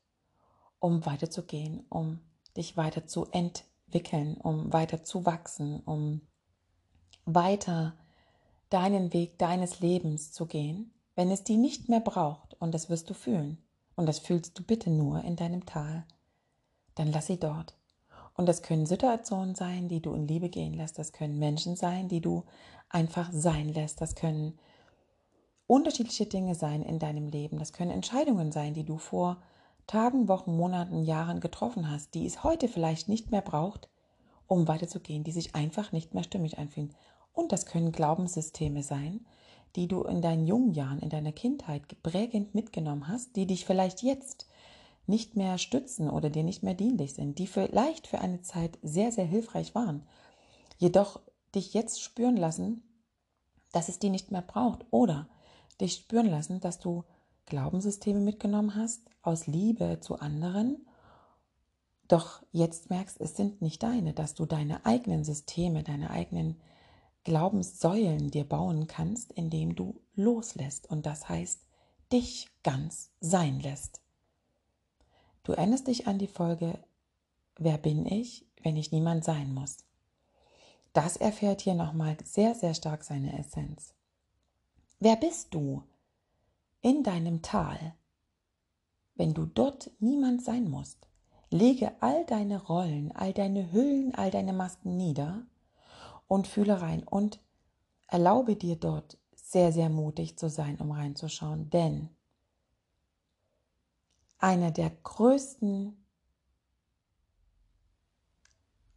um 0.79 1.05
weiterzugehen, 1.07 1.85
um 1.89 2.21
dich 2.57 2.77
weiter 2.77 3.07
zu 3.07 3.27
entwickeln, 3.27 4.37
um 4.37 4.73
weiter 4.73 5.05
zu 5.05 5.25
wachsen, 5.25 5.81
um 5.81 6.23
weiter 7.25 7.95
deinen 8.69 9.13
Weg 9.13 9.39
deines 9.39 9.81
Lebens 9.81 10.33
zu 10.33 10.47
gehen, 10.47 10.93
wenn 11.15 11.31
es 11.31 11.45
die 11.45 11.57
nicht 11.57 11.89
mehr 11.89 12.01
braucht, 12.01 12.55
und 12.61 12.73
das 12.73 12.89
wirst 12.89 13.11
du 13.11 13.15
fühlen, 13.15 13.63
und 13.97 14.07
das 14.07 14.19
fühlst 14.19 14.59
du 14.59 14.63
bitte 14.63 14.91
nur 14.91 15.23
in 15.25 15.37
deinem 15.37 15.67
Tal, 15.67 16.07
dann 16.95 17.13
lass 17.13 17.27
sie 17.27 17.39
dort. 17.39 17.77
Und 18.35 18.47
das 18.47 18.63
können 18.63 18.87
Situationen 18.87 19.55
sein, 19.55 19.89
die 19.89 20.01
du 20.01 20.15
in 20.15 20.27
Liebe 20.27 20.49
gehen 20.49 20.73
lässt, 20.73 20.99
das 20.99 21.13
können 21.13 21.39
Menschen 21.39 21.77
sein, 21.77 22.09
die 22.09 22.23
du 22.23 22.45
einfach 22.89 23.31
sein 23.31 23.69
lässt, 23.69 24.01
das 24.01 24.15
können 24.15 24.59
unterschiedliche 25.67 26.27
Dinge 26.27 26.55
sein 26.55 26.83
in 26.83 26.99
deinem 26.99 27.29
Leben, 27.29 27.59
das 27.59 27.73
können 27.73 27.91
Entscheidungen 27.91 28.53
sein, 28.53 28.75
die 28.75 28.85
du 28.85 28.99
vor 28.99 29.43
Tagen, 29.87 30.29
Wochen, 30.29 30.57
Monaten, 30.57 31.03
Jahren 31.03 31.41
getroffen 31.41 31.91
hast, 31.91 32.15
die 32.15 32.27
es 32.27 32.45
heute 32.45 32.69
vielleicht 32.69 33.09
nicht 33.09 33.31
mehr 33.31 33.43
braucht, 33.43 33.89
um 34.47 34.69
weiterzugehen, 34.69 35.25
die 35.25 35.33
sich 35.33 35.55
einfach 35.55 35.93
nicht 35.93 36.15
mehr 36.15 36.25
stimmig 36.25 36.59
anfühlen. 36.59 36.95
Und 37.33 37.53
das 37.53 37.67
können 37.67 37.93
Glaubenssysteme 37.93 38.83
sein, 38.83 39.27
die 39.77 39.89
du 39.89 40.03
in 40.03 40.21
deinen 40.21 40.47
jungen 40.47 40.73
Jahren, 40.73 40.99
in 40.99 41.09
deiner 41.09 41.33
Kindheit 41.33 42.03
prägend 42.03 42.55
mitgenommen 42.55 43.09
hast, 43.09 43.37
die 43.37 43.47
dich 43.47 43.65
vielleicht 43.65 44.03
jetzt 44.03 44.47
nicht 45.07 45.37
mehr 45.37 45.59
stützen 45.59 46.09
oder 46.11 46.31
dir 46.31 46.45
nicht 46.45 46.63
mehr 46.63 46.75
dienlich 46.75 47.15
sind, 47.15 47.39
die 47.39 47.47
vielleicht 47.47 48.07
für 48.07 48.21
eine 48.21 48.43
Zeit 48.43 48.79
sehr, 48.83 49.11
sehr 49.11 49.25
hilfreich 49.25 49.75
waren, 49.75 50.07
jedoch 50.79 51.21
dich 51.55 51.75
jetzt 51.75 52.03
spüren 52.03 52.37
lassen, 52.37 52.83
dass 53.73 53.89
es 53.89 53.99
die 53.99 54.11
nicht 54.11 54.31
mehr 54.31 54.43
braucht 54.43 54.85
oder 54.91 55.29
dich 55.83 55.95
spüren 55.97 56.27
lassen, 56.27 56.61
dass 56.61 56.79
du 56.79 57.05
Glaubenssysteme 57.47 58.21
mitgenommen 58.21 58.75
hast 58.75 59.03
aus 59.23 59.47
Liebe 59.47 59.99
zu 60.01 60.19
anderen, 60.19 60.87
doch 62.09 62.43
jetzt 62.53 62.91
merkst, 62.91 63.21
es 63.21 63.37
sind 63.37 63.63
nicht 63.63 63.83
deine, 63.83 64.13
dass 64.13 64.35
du 64.35 64.47
deine 64.47 64.85
eigenen 64.87 65.25
Systeme, 65.25 65.83
deine 65.83 66.11
eigenen 66.11 66.61
Glaubenssäulen 67.25 68.31
dir 68.31 68.45
bauen 68.45 68.87
kannst, 68.87 69.33
indem 69.33 69.75
du 69.75 70.01
loslässt 70.15 70.91
und 70.91 71.07
das 71.07 71.29
heißt, 71.29 71.61
dich 72.13 72.49
ganz 72.63 73.11
sein 73.21 73.61
lässt. 73.61 74.01
Du 75.45 75.53
erinnerst 75.53 75.89
dich 75.89 76.07
an 76.07 76.19
die 76.19 76.27
Folge 76.27 76.79
Wer 77.59 77.77
bin 77.79 78.07
ich, 78.07 78.47
wenn 78.63 78.77
ich 78.77 78.93
niemand 78.93 79.25
sein 79.25 79.53
muss? 79.53 79.85
Das 80.95 81.17
erfährt 81.17 81.61
hier 81.61 81.75
nochmal 81.75 82.17
sehr, 82.25 82.55
sehr 82.55 82.75
stark 82.75 83.05
seine 83.05 83.39
Essenz. 83.39 83.95
Wer 85.05 85.17
bist 85.17 85.53
du 85.53 85.83
in 86.81 87.03
deinem 87.03 87.43
Tal, 87.43 87.97
wenn 89.17 89.35
du 89.35 89.47
dort 89.47 89.91
niemand 89.99 90.45
sein 90.45 90.71
musst? 90.71 91.09
Lege 91.51 92.01
all 92.01 92.25
deine 92.25 92.63
Rollen, 92.63 93.11
all 93.11 93.33
deine 93.33 93.73
Hüllen, 93.73 94.15
all 94.15 94.31
deine 94.31 94.53
Masken 94.53 94.97
nieder 94.97 95.45
und 96.29 96.47
fühle 96.47 96.81
rein 96.81 97.03
und 97.03 97.41
erlaube 98.07 98.55
dir 98.55 98.77
dort 98.77 99.19
sehr, 99.35 99.73
sehr 99.73 99.89
mutig 99.89 100.39
zu 100.39 100.49
sein, 100.49 100.77
um 100.79 100.93
reinzuschauen, 100.93 101.69
denn 101.71 102.09
einer 104.39 104.71
der 104.71 104.91
größten 104.91 105.97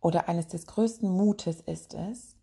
oder 0.01 0.29
eines 0.29 0.49
des 0.49 0.67
größten 0.67 1.09
Mutes 1.09 1.61
ist 1.61 1.95
es, 1.95 2.34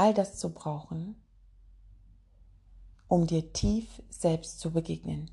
all 0.00 0.14
das 0.14 0.38
zu 0.38 0.48
brauchen, 0.48 1.14
um 3.06 3.26
dir 3.26 3.52
tief 3.52 4.02
selbst 4.08 4.58
zu 4.58 4.70
begegnen. 4.70 5.30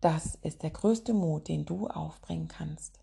Das 0.00 0.36
ist 0.36 0.62
der 0.62 0.70
größte 0.70 1.12
Mut, 1.12 1.48
den 1.48 1.66
du 1.66 1.86
aufbringen 1.86 2.48
kannst. 2.48 2.98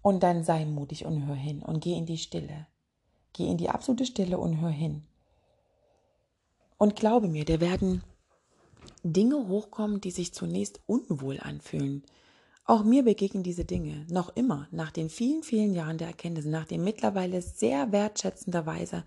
Und 0.00 0.22
dann 0.22 0.42
sei 0.42 0.64
mutig 0.64 1.04
und 1.04 1.26
hör 1.26 1.34
hin 1.34 1.62
und 1.62 1.80
geh 1.80 1.92
in 1.92 2.06
die 2.06 2.16
Stille. 2.16 2.66
Geh 3.34 3.46
in 3.46 3.58
die 3.58 3.68
absolute 3.68 4.06
Stille 4.06 4.38
und 4.38 4.62
hör 4.62 4.70
hin. 4.70 5.06
Und 6.78 6.96
glaube 6.96 7.28
mir, 7.28 7.44
der 7.44 7.60
werden 7.60 8.02
Dinge 9.02 9.48
hochkommen, 9.48 10.00
die 10.00 10.12
sich 10.12 10.32
zunächst 10.32 10.80
unwohl 10.86 11.40
anfühlen. 11.40 12.04
Auch 12.66 12.82
mir 12.82 13.04
begegnen 13.04 13.42
diese 13.42 13.66
Dinge 13.66 14.06
noch 14.08 14.34
immer 14.36 14.68
nach 14.70 14.90
den 14.90 15.10
vielen, 15.10 15.42
vielen 15.42 15.74
Jahren 15.74 15.98
der 15.98 16.08
Erkenntnis, 16.08 16.46
nach 16.46 16.64
dem 16.64 16.82
mittlerweile 16.82 17.42
sehr 17.42 17.92
wertschätzenderweise 17.92 19.04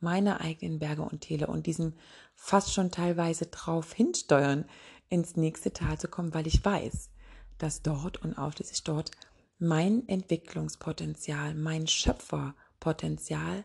meiner 0.00 0.42
eigenen 0.42 0.78
Berge 0.78 1.02
und 1.02 1.22
Täler 1.22 1.48
und 1.48 1.66
diesem 1.66 1.94
fast 2.34 2.74
schon 2.74 2.90
teilweise 2.90 3.46
drauf 3.46 3.92
hinsteuern, 3.94 4.66
ins 5.08 5.36
nächste 5.36 5.72
Tal 5.72 5.98
zu 5.98 6.08
kommen, 6.08 6.34
weil 6.34 6.46
ich 6.46 6.64
weiß, 6.64 7.10
dass 7.58 7.82
dort 7.82 8.22
und 8.22 8.36
ausschließlich 8.36 8.84
dort 8.84 9.10
mein 9.58 10.06
Entwicklungspotenzial, 10.06 11.54
mein 11.54 11.86
Schöpferpotenzial, 11.86 13.64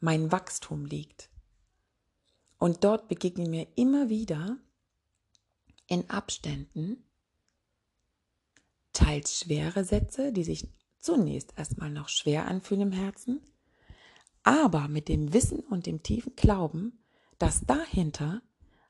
mein 0.00 0.32
Wachstum 0.32 0.84
liegt. 0.84 1.30
Und 2.58 2.82
dort 2.82 3.08
begegnen 3.08 3.50
mir 3.50 3.66
immer 3.76 4.08
wieder 4.08 4.56
in 5.86 6.08
Abständen 6.08 7.03
teils 8.94 9.38
schwere 9.38 9.84
Sätze, 9.84 10.32
die 10.32 10.44
sich 10.44 10.68
zunächst 10.98 11.52
erstmal 11.58 11.90
noch 11.90 12.08
schwer 12.08 12.46
anfühlen 12.46 12.80
im 12.80 12.92
Herzen, 12.92 13.42
aber 14.42 14.88
mit 14.88 15.08
dem 15.08 15.34
Wissen 15.34 15.60
und 15.60 15.84
dem 15.84 16.02
tiefen 16.02 16.34
Glauben, 16.36 17.04
dass 17.38 17.66
dahinter 17.66 18.40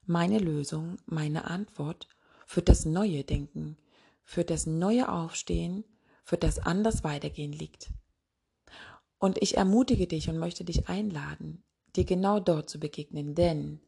meine 0.07 0.39
Lösung, 0.39 0.99
meine 1.07 1.47
Antwort 1.47 2.09
für 2.47 2.63
das 2.63 2.85
neue 2.85 3.25
Denken, 3.25 3.77
für 4.23 4.45
das 4.45 4.67
neue 4.67 5.09
Aufstehen, 5.09 5.85
für 6.23 6.37
das 6.37 6.61
anders 6.61 7.03
weitergehen 7.03 7.53
liegt. 7.53 7.91
Und 9.19 9.43
ich 9.43 9.57
ermutige 9.57 10.07
dich 10.07 10.29
und 10.29 10.39
möchte 10.39 10.65
dich 10.65 10.89
einladen, 10.89 11.65
dir 11.97 12.05
genau 12.05 12.39
dort 12.39 12.71
zu 12.71 12.79
begegnen, 12.79 13.35
denn 13.35 13.81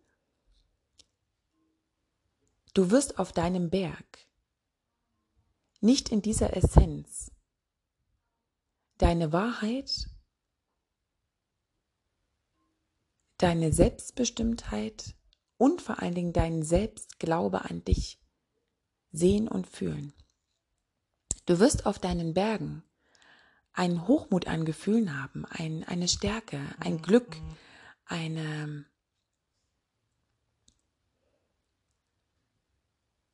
Du 2.76 2.90
wirst 2.90 3.18
auf 3.18 3.32
deinem 3.32 3.70
Berg 3.70 4.18
nicht 5.80 6.08
in 6.10 6.22
dieser 6.22 6.56
Essenz. 6.56 7.30
Deine 8.98 9.32
Wahrheit, 9.32 10.08
deine 13.38 13.72
Selbstbestimmtheit 13.72 15.14
und 15.58 15.82
vor 15.82 16.00
allen 16.00 16.14
Dingen 16.14 16.32
deinen 16.32 16.62
Selbstglaube 16.62 17.64
an 17.64 17.84
dich 17.84 18.20
sehen 19.12 19.48
und 19.48 19.66
fühlen. 19.66 20.12
Du 21.46 21.58
wirst 21.60 21.86
auf 21.86 21.98
deinen 21.98 22.34
Bergen 22.34 22.82
einen 23.72 24.08
Hochmut 24.08 24.46
an 24.46 24.64
Gefühlen 24.64 25.20
haben, 25.20 25.44
ein, 25.44 25.84
eine 25.84 26.08
Stärke, 26.08 26.60
ein 26.80 27.02
Glück, 27.02 27.36
eine, 28.06 28.84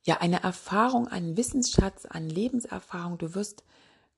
ja, 0.03 0.17
eine 0.17 0.43
Erfahrung, 0.43 1.07
einen 1.07 1.37
Wissensschatz, 1.37 2.05
an 2.05 2.29
Lebenserfahrung. 2.29 3.17
Du 3.17 3.35
wirst 3.35 3.63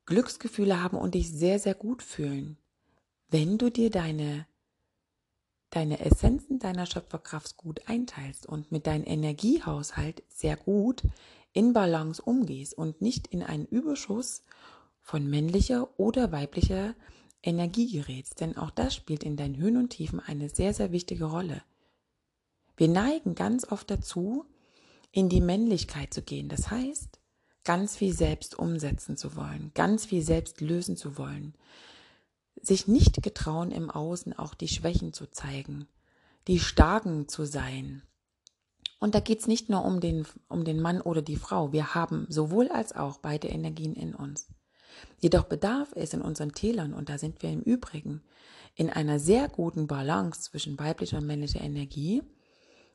Glücksgefühle 0.05 0.81
haben 0.81 0.97
und 0.97 1.15
dich 1.15 1.31
sehr, 1.31 1.59
sehr 1.59 1.75
gut 1.75 2.03
fühlen, 2.03 2.57
wenn 3.29 3.57
du 3.57 3.69
dir 3.69 3.89
deine, 3.89 4.47
deine 5.69 5.99
Essenzen 5.99 6.59
deiner 6.59 6.85
Schöpferkraft 6.85 7.57
gut 7.57 7.87
einteilst 7.87 8.45
und 8.45 8.71
mit 8.71 8.87
deinem 8.87 9.05
Energiehaushalt 9.05 10.23
sehr 10.29 10.57
gut 10.57 11.03
in 11.53 11.73
Balance 11.73 12.21
umgehst 12.21 12.73
und 12.73 13.01
nicht 13.01 13.27
in 13.27 13.41
einen 13.41 13.65
Überschuss 13.65 14.43
von 15.01 15.27
männlicher 15.27 15.99
oder 15.99 16.31
weiblicher 16.31 16.95
Energie 17.43 17.91
gerätst, 17.91 18.41
denn 18.41 18.57
auch 18.57 18.71
das 18.71 18.95
spielt 18.95 19.23
in 19.23 19.37
deinen 19.37 19.57
Höhen 19.57 19.77
und 19.77 19.89
Tiefen 19.89 20.19
eine 20.19 20.49
sehr, 20.49 20.73
sehr 20.73 20.91
wichtige 20.91 21.25
Rolle. 21.25 21.61
Wir 22.75 22.87
neigen 22.87 23.35
ganz 23.35 23.71
oft 23.71 23.89
dazu, 23.89 24.45
in 25.15 25.29
die 25.29 25.39
Männlichkeit 25.39 26.13
zu 26.13 26.21
gehen. 26.21 26.49
Das 26.49 26.69
heißt, 26.69 27.21
ganz 27.63 27.95
viel 27.95 28.11
selbst 28.11 28.59
umsetzen 28.59 29.15
zu 29.15 29.37
wollen, 29.37 29.71
ganz 29.73 30.05
viel 30.05 30.21
selbst 30.21 30.59
lösen 30.59 30.97
zu 30.97 31.17
wollen, 31.17 31.55
sich 32.61 32.89
nicht 32.89 33.23
getrauen, 33.23 33.71
im 33.71 33.89
Außen 33.89 34.37
auch 34.37 34.53
die 34.53 34.67
Schwächen 34.67 35.13
zu 35.13 35.27
zeigen, 35.27 35.87
die 36.49 36.59
Starken 36.59 37.29
zu 37.29 37.45
sein. 37.45 38.03
Und 38.99 39.15
da 39.15 39.21
geht 39.21 39.39
es 39.39 39.47
nicht 39.47 39.69
nur 39.69 39.85
um 39.85 40.01
den, 40.01 40.27
um 40.49 40.65
den 40.65 40.81
Mann 40.81 40.99
oder 40.99 41.21
die 41.21 41.37
Frau. 41.37 41.71
Wir 41.71 41.95
haben 41.95 42.25
sowohl 42.27 42.67
als 42.67 42.93
auch 42.93 43.19
beide 43.19 43.47
Energien 43.47 43.93
in 43.95 44.15
uns. 44.15 44.47
Jedoch 45.19 45.45
bedarf 45.45 45.93
es 45.95 46.13
in 46.13 46.21
unseren 46.21 46.51
Tälern, 46.51 46.93
und 46.93 47.07
da 47.07 47.17
sind 47.17 47.41
wir 47.41 47.51
im 47.51 47.61
Übrigen, 47.61 48.21
in 48.75 48.89
einer 48.89 49.19
sehr 49.19 49.47
guten 49.47 49.87
Balance 49.87 50.41
zwischen 50.41 50.77
weiblicher 50.77 51.19
und 51.19 51.25
männlicher 51.25 51.61
Energie, 51.61 52.21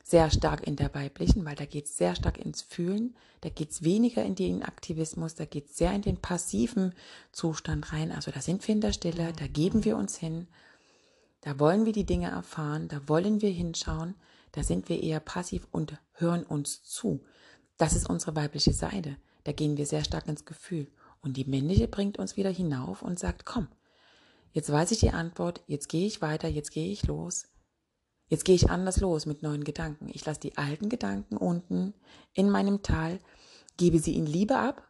sehr 0.02 0.30
stark 0.30 0.66
in 0.66 0.76
der 0.76 0.94
weiblichen, 0.94 1.44
weil 1.44 1.56
da 1.56 1.64
geht 1.64 1.86
es 1.86 1.96
sehr 1.96 2.14
stark 2.14 2.38
ins 2.38 2.62
Fühlen, 2.62 3.14
da 3.42 3.48
geht 3.48 3.70
es 3.70 3.82
weniger 3.82 4.24
in 4.24 4.34
den 4.34 4.62
Aktivismus, 4.62 5.34
da 5.34 5.44
geht 5.44 5.70
es 5.70 5.76
sehr 5.76 5.92
in 5.92 6.02
den 6.02 6.16
passiven 6.16 6.94
Zustand 7.32 7.92
rein. 7.92 8.12
Also 8.12 8.30
da 8.30 8.40
sind 8.40 8.66
wir 8.66 8.74
in 8.74 8.80
der 8.80 8.92
Stille, 8.92 9.32
da 9.32 9.46
geben 9.46 9.84
wir 9.84 9.96
uns 9.96 10.16
hin, 10.16 10.48
da 11.42 11.58
wollen 11.58 11.86
wir 11.86 11.92
die 11.92 12.04
Dinge 12.04 12.28
erfahren, 12.28 12.88
da 12.88 13.08
wollen 13.08 13.40
wir 13.40 13.50
hinschauen, 13.50 14.14
da 14.52 14.62
sind 14.62 14.88
wir 14.88 15.02
eher 15.02 15.20
passiv 15.20 15.66
und 15.70 15.98
hören 16.14 16.42
uns 16.42 16.82
zu. 16.82 17.20
Das 17.78 17.94
ist 17.94 18.10
unsere 18.10 18.36
weibliche 18.36 18.72
Seite. 18.72 19.16
Da 19.44 19.52
gehen 19.52 19.76
wir 19.76 19.86
sehr 19.86 20.04
stark 20.04 20.28
ins 20.28 20.44
Gefühl. 20.44 20.88
Und 21.22 21.36
die 21.36 21.44
männliche 21.44 21.88
bringt 21.88 22.18
uns 22.18 22.36
wieder 22.36 22.50
hinauf 22.50 23.02
und 23.02 23.18
sagt, 23.18 23.46
komm, 23.46 23.68
jetzt 24.52 24.70
weiß 24.70 24.90
ich 24.90 25.00
die 25.00 25.10
Antwort, 25.10 25.62
jetzt 25.66 25.88
gehe 25.88 26.06
ich 26.06 26.20
weiter, 26.20 26.48
jetzt 26.48 26.72
gehe 26.72 26.90
ich 26.90 27.06
los. 27.06 27.46
Jetzt 28.30 28.44
gehe 28.44 28.54
ich 28.54 28.70
anders 28.70 29.00
los 29.00 29.26
mit 29.26 29.42
neuen 29.42 29.64
Gedanken. 29.64 30.08
Ich 30.12 30.24
lasse 30.24 30.40
die 30.40 30.56
alten 30.56 30.88
Gedanken 30.88 31.36
unten 31.36 31.94
in 32.32 32.48
meinem 32.48 32.82
Tal, 32.82 33.18
gebe 33.76 33.98
sie 33.98 34.16
in 34.16 34.24
Liebe 34.24 34.56
ab, 34.56 34.88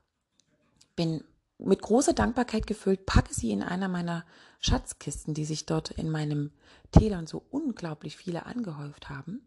bin 0.95 1.25
mit 1.57 1.81
großer 1.81 2.13
Dankbarkeit 2.13 2.67
gefüllt, 2.67 3.07
packe 3.07 3.33
sie 3.33 3.51
in 3.51 3.63
einer 3.63 3.89
meiner 3.89 4.27
Schatzkisten, 4.61 5.33
die 5.33 5.47
sich 5.47 5.65
dort 5.65 5.91
in 5.91 6.11
meinem 6.11 6.53
Tälern 6.93 7.27
so 7.27 7.43
unglaublich 7.51 8.17
viele 8.19 8.45
angehäuft 8.45 9.09
haben. 9.09 9.41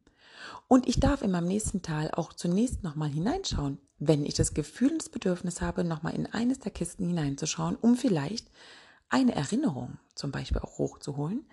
Und 0.68 0.88
ich 0.88 1.00
darf 1.00 1.22
in 1.22 1.30
meinem 1.30 1.48
nächsten 1.48 1.84
Tal 1.84 2.10
auch 2.12 2.34
zunächst 2.34 2.82
nochmal 2.82 3.10
hineinschauen, 3.10 3.78
wenn 4.00 4.26
ich 4.26 4.34
das 4.34 4.56
Gefühl 4.56 4.92
und 4.92 5.02
das 5.04 5.10
Bedürfnis 5.10 5.62
habe, 5.62 5.84
nochmal 5.84 6.16
in 6.16 6.26
eines 6.26 6.60
der 6.60 6.72
Kisten 6.72 7.08
hineinzuschauen, 7.08 7.76
um 7.76 7.96
vielleicht 7.96 8.50
eine 9.10 9.36
Erinnerung 9.36 10.00
zum 10.16 10.32
Beispiel 10.32 10.62
auch 10.62 10.80
hochzuholen 10.80 11.46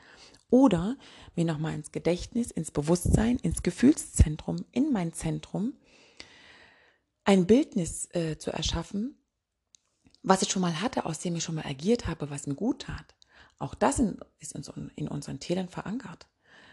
oder 0.50 0.96
mir 1.36 1.44
nochmal 1.44 1.74
ins 1.74 1.92
Gedächtnis, 1.92 2.50
ins 2.50 2.70
Bewusstsein, 2.70 3.36
ins 3.38 3.62
Gefühlszentrum, 3.62 4.64
in 4.72 4.92
mein 4.92 5.12
Zentrum 5.12 5.74
ein 7.24 7.46
Bildnis 7.46 8.08
äh, 8.12 8.38
zu 8.38 8.50
erschaffen, 8.50 9.16
was 10.22 10.42
ich 10.42 10.50
schon 10.50 10.62
mal 10.62 10.80
hatte, 10.80 11.06
aus 11.06 11.20
dem 11.20 11.36
ich 11.36 11.44
schon 11.44 11.54
mal 11.54 11.66
agiert 11.66 12.06
habe, 12.06 12.30
was 12.30 12.46
mir 12.46 12.54
gut 12.54 12.82
tat. 12.82 13.14
Auch 13.58 13.74
das 13.74 13.98
in, 13.98 14.18
ist 14.38 14.54
in, 14.54 14.90
in 14.96 15.08
unseren 15.08 15.38
Tälern 15.38 15.68
verankert. 15.68 16.28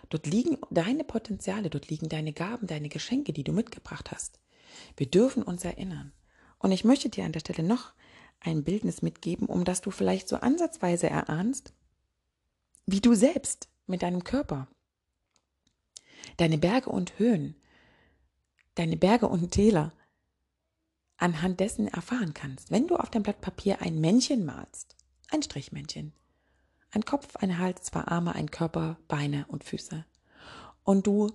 Dort 0.10 0.26
liegen 0.26 0.58
deine 0.70 1.04
Potenziale, 1.04 1.70
dort 1.70 1.90
liegen 1.90 2.10
deine 2.10 2.34
Gaben, 2.34 2.68
deine 2.68 2.90
Geschenke, 2.90 3.34
die 3.34 3.44
du 3.44 3.52
mitgebracht 3.52 4.12
hast. 4.12 4.40
Wir 4.96 5.10
dürfen 5.10 5.44
uns 5.44 5.66
erinnern. 5.66 6.14
Und 6.60 6.72
ich 6.72 6.84
möchte 6.84 7.10
dir 7.10 7.26
an 7.26 7.34
der 7.34 7.42
Stelle 7.42 7.64
noch 7.64 7.94
ein 8.40 8.64
Bildnis 8.64 9.02
mitgeben, 9.02 9.48
um 9.48 9.66
das 9.66 9.82
du 9.82 9.92
vielleicht 9.92 10.28
so 10.30 10.38
ansatzweise 10.38 11.10
erahnst, 11.10 11.74
wie 12.88 13.02
du 13.02 13.14
selbst 13.14 13.70
mit 13.86 14.02
deinem 14.02 14.24
Körper 14.24 14.68
deine 16.38 16.58
Berge 16.58 16.90
und 16.90 17.20
Höhen, 17.20 17.56
deine 18.76 18.98
Berge 18.98 19.28
und 19.28 19.52
Täler 19.52 19.94
anhand 21.18 21.60
dessen 21.60 21.88
erfahren 21.88 22.34
kannst. 22.34 22.72
Wenn 22.72 22.88
du 22.88 22.96
auf 22.96 23.10
dein 23.10 23.24
Blatt 23.24 23.42
Papier 23.42 23.82
ein 23.82 24.00
Männchen 24.00 24.46
malst, 24.46 24.96
ein 25.30 25.42
Strichmännchen, 25.42 26.14
ein 26.92 27.04
Kopf, 27.04 27.36
ein 27.38 27.58
Hals, 27.58 27.84
zwei 27.84 28.02
Arme, 28.02 28.36
ein 28.36 28.52
Körper, 28.52 28.98
Beine 29.08 29.46
und 29.48 29.64
Füße. 29.64 30.06
Und 30.84 31.08
du 31.08 31.32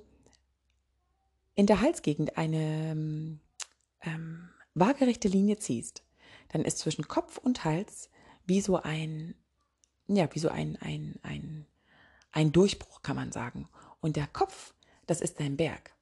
in 1.55 1.67
der 1.67 1.81
Halsgegend 1.81 2.39
eine 2.39 3.41
ähm, 4.03 4.49
waagerechte 4.75 5.29
Linie 5.29 5.59
ziehst, 5.59 6.03
dann 6.49 6.65
ist 6.65 6.79
zwischen 6.79 7.09
Kopf 7.09 7.39
und 7.39 7.65
Hals 7.65 8.09
wie 8.47 8.61
so 8.61 8.77
ein, 8.77 9.35
ja, 10.17 10.29
wie 10.33 10.39
so 10.39 10.49
ein, 10.49 10.77
ein, 10.81 11.19
ein, 11.23 11.67
ein 12.33 12.53
Durchbruch, 12.53 13.03
kann 13.03 13.17
man 13.17 13.33
sagen. 13.33 13.69
Und 14.01 14.17
der 14.17 14.27
Kopf, 14.27 14.75
das 15.07 15.21
ist 15.21 15.41
dein 15.41 15.57
Berg. 15.57 15.93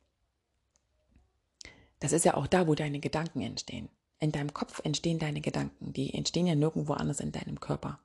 Das 1.99 2.13
ist 2.13 2.25
ja 2.25 2.35
auch 2.35 2.47
da, 2.47 2.67
wo 2.67 2.75
deine 2.75 3.01
Gedanken 3.01 3.43
entstehen. 3.43 3.89
In 4.19 4.33
deinem 4.33 4.53
Kopf 4.53 4.81
entstehen 4.85 5.19
deine 5.19 5.41
Gedanken. 5.41 5.93
Die 5.93 6.15
entstehen 6.15 6.47
ja 6.47 6.55
nirgendwo 6.55 6.95
anders 6.95 7.21
in 7.21 7.33
deinem 7.33 7.61
Körper. 7.61 8.01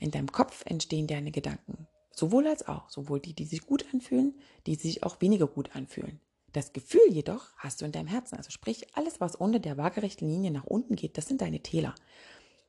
In 0.00 0.10
deinem 0.10 0.32
Kopf 0.32 0.64
entstehen 0.66 1.06
deine 1.06 1.30
Gedanken. 1.30 1.86
Sowohl 2.10 2.46
als 2.46 2.66
auch. 2.68 2.88
Sowohl 2.90 3.20
die, 3.20 3.34
die 3.34 3.44
sich 3.44 3.66
gut 3.66 3.86
anfühlen, 3.92 4.34
die 4.66 4.74
sich 4.74 5.02
auch 5.02 5.20
weniger 5.20 5.46
gut 5.46 5.74
anfühlen. 5.74 6.20
Das 6.52 6.72
Gefühl 6.72 7.08
jedoch 7.10 7.48
hast 7.56 7.80
du 7.80 7.84
in 7.84 7.92
deinem 7.92 8.08
Herzen. 8.08 8.36
Also 8.36 8.50
sprich, 8.50 8.86
alles, 8.94 9.20
was 9.20 9.36
unter 9.36 9.58
der 9.58 9.78
waagerechten 9.78 10.28
Linie 10.28 10.50
nach 10.50 10.64
unten 10.64 10.96
geht, 10.96 11.16
das 11.16 11.26
sind 11.26 11.40
deine 11.40 11.60
Täler. 11.60 11.94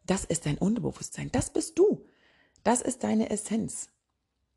Das 0.05 0.25
ist 0.25 0.45
dein 0.45 0.57
Unterbewusstsein. 0.57 1.31
Das 1.31 1.51
bist 1.51 1.77
du. 1.77 2.05
Das 2.63 2.81
ist 2.81 3.03
deine 3.03 3.29
Essenz. 3.29 3.89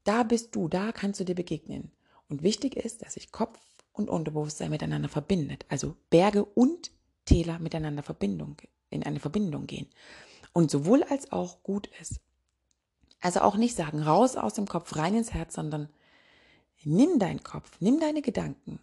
Da 0.04 0.22
bist 0.22 0.54
du. 0.54 0.68
Da 0.68 0.92
kannst 0.92 1.20
du 1.20 1.24
dir 1.24 1.34
begegnen. 1.34 1.90
Und 2.28 2.42
wichtig 2.42 2.76
ist, 2.76 3.02
dass 3.02 3.14
sich 3.14 3.32
Kopf 3.32 3.58
und 3.92 4.08
Unterbewusstsein 4.08 4.70
miteinander 4.70 5.08
verbindet. 5.08 5.64
Also 5.68 5.96
Berge 6.10 6.44
und 6.44 6.90
Täler 7.24 7.58
miteinander 7.58 8.02
Verbindung, 8.02 8.56
in 8.90 9.02
eine 9.02 9.20
Verbindung 9.20 9.66
gehen. 9.66 9.88
Und 10.52 10.70
sowohl 10.70 11.02
als 11.04 11.32
auch 11.32 11.62
gut 11.62 11.88
ist. 12.00 12.20
Also 13.20 13.40
auch 13.40 13.56
nicht 13.56 13.74
sagen, 13.74 14.02
raus 14.02 14.36
aus 14.36 14.54
dem 14.54 14.66
Kopf, 14.66 14.94
rein 14.96 15.14
ins 15.14 15.34
Herz, 15.34 15.54
sondern 15.54 15.88
nimm 16.84 17.18
deinen 17.18 17.42
Kopf, 17.42 17.80
nimm 17.80 17.98
deine 17.98 18.22
Gedanken 18.22 18.78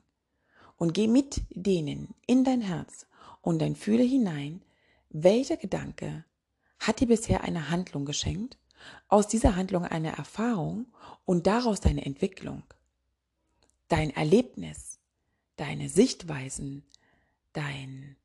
und 0.77 0.93
geh 0.93 1.07
mit 1.07 1.41
denen 1.51 2.13
in 2.27 2.43
dein 2.43 2.61
Herz 2.61 3.07
und 3.41 3.61
dann 3.61 3.75
fühle 3.75 4.03
hinein, 4.03 4.61
welcher 5.09 5.57
Gedanke 5.57 6.25
hat 6.79 6.99
dir 6.99 7.07
bisher 7.07 7.43
eine 7.43 7.69
Handlung 7.69 8.05
geschenkt, 8.05 8.57
aus 9.07 9.27
dieser 9.27 9.55
Handlung 9.55 9.85
eine 9.85 10.15
Erfahrung 10.15 10.87
und 11.25 11.47
daraus 11.47 11.79
deine 11.79 12.05
Entwicklung, 12.05 12.63
dein 13.87 14.09
Erlebnis, 14.09 14.99
deine 15.55 15.89
Sichtweisen, 15.89 16.83
dein, 17.53 18.15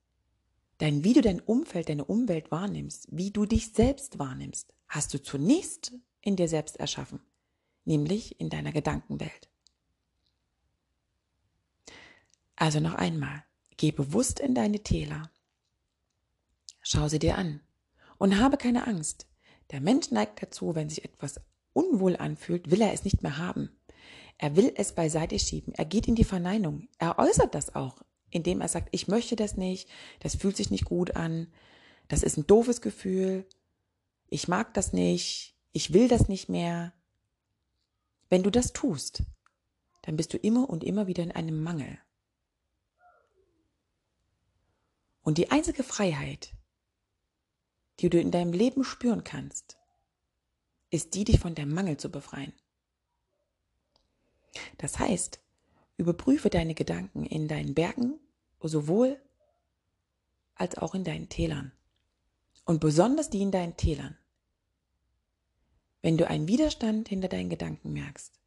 dein, 0.79 1.05
wie 1.05 1.13
du 1.13 1.21
dein 1.21 1.41
Umfeld, 1.41 1.89
deine 1.89 2.05
Umwelt 2.05 2.51
wahrnimmst, 2.51 3.09
wie 3.11 3.31
du 3.31 3.47
dich 3.47 3.73
selbst 3.73 4.19
wahrnimmst 4.19 4.73
hast 4.89 5.13
du 5.13 5.23
zunächst 5.23 5.93
in 6.21 6.37
dir 6.37 6.49
selbst 6.49 6.79
erschaffen, 6.79 7.21
nämlich 7.85 8.41
in 8.41 8.51
deiner 8.51 8.73
Gedankenwelt. 8.73 9.49
Also 12.57 12.81
noch 12.81 12.95
einmal, 12.95 13.45
geh 13.77 13.93
bewusst 13.93 14.41
in 14.41 14.55
deine 14.55 14.83
Täler, 14.83 15.31
schau 16.81 17.09
sie 17.09 17.21
dir 17.21 17.39
an 17.39 17.61
und 18.17 18.39
habe 18.39 18.57
keine 18.57 18.87
Angst. 18.87 19.28
Der 19.71 19.81
Mensch 19.81 20.11
neigt 20.11 20.43
dazu, 20.43 20.75
wenn 20.75 20.89
sich 20.89 21.05
etwas 21.05 21.41
unwohl 21.73 22.17
anfühlt, 22.17 22.71
will 22.71 22.81
er 22.81 22.93
es 22.93 23.05
nicht 23.05 23.23
mehr 23.23 23.39
haben. 23.39 23.71
Er 24.39 24.57
will 24.57 24.73
es 24.77 24.95
beiseite 24.95 25.39
schieben. 25.39 25.75
Er 25.75 25.85
geht 25.85 26.09
in 26.09 26.15
die 26.15 26.25
Verneinung. 26.25 26.89
Er 26.99 27.19
äußert 27.19 27.55
das 27.55 27.75
auch, 27.75 28.03
indem 28.31 28.61
er 28.61 28.69
sagt, 28.69 28.89
ich 28.93 29.09
möchte 29.09 29.37
das 29.37 29.57
nicht, 29.57 29.89
das 30.21 30.37
fühlt 30.37 30.57
sich 30.57 30.71
nicht 30.71 30.85
gut 30.85 31.17
an, 31.17 31.53
das 32.07 32.23
ist 32.23 32.39
ein 32.39 32.47
doofes 32.47 32.81
Gefühl, 32.81 33.47
ich 34.29 34.49
mag 34.49 34.73
das 34.75 34.93
nicht, 34.93 35.57
ich 35.73 35.93
will 35.93 36.09
das 36.09 36.29
nicht 36.29 36.49
mehr. 36.49 36.93
Wenn 38.31 38.43
du 38.43 38.51
das 38.51 38.73
tust, 38.73 39.23
dann 40.03 40.17
bist 40.17 40.33
du 40.33 40.39
immer 40.39 40.71
und 40.71 40.85
immer 40.85 41.07
wieder 41.07 41.23
in 41.23 41.33
einem 41.33 41.63
Mangel. 41.63 41.99
Und 45.23 45.37
die 45.37 45.51
einzige 45.51 45.83
Freiheit, 45.83 46.55
die 48.01 48.11
du 48.11 48.21
in 48.21 48.31
deinem 48.31 48.53
Leben 48.53 48.85
spüren 48.85 49.25
kannst, 49.25 49.77
ist 50.91 51.15
die, 51.15 51.25
dich 51.25 51.41
von 51.41 51.55
dem 51.55 51.73
Mangel 51.73 51.97
zu 51.97 52.11
befreien. 52.11 52.53
Das 54.79 54.99
heißt, 54.99 55.41
überprüfe 55.97 56.51
deine 56.51 56.75
Gedanken 56.75 57.25
in 57.25 57.49
deinen 57.49 57.75
Bergen 57.75 58.19
sowohl 58.61 59.21
als 60.55 60.77
auch 60.77 60.95
in 60.95 61.05
deinen 61.05 61.29
Tälern. 61.29 61.73
Und 62.65 62.81
besonders 62.81 63.31
die 63.31 63.43
in 63.43 63.51
deinen 63.51 63.77
Tälern. 63.77 64.17
Wenn 66.03 66.17
du 66.17 66.27
einen 66.27 66.49
Widerstand 66.49 67.09
hinter 67.09 67.29
deinen 67.29 67.51
Gedanken 67.51 67.93
merkst, 67.93 68.39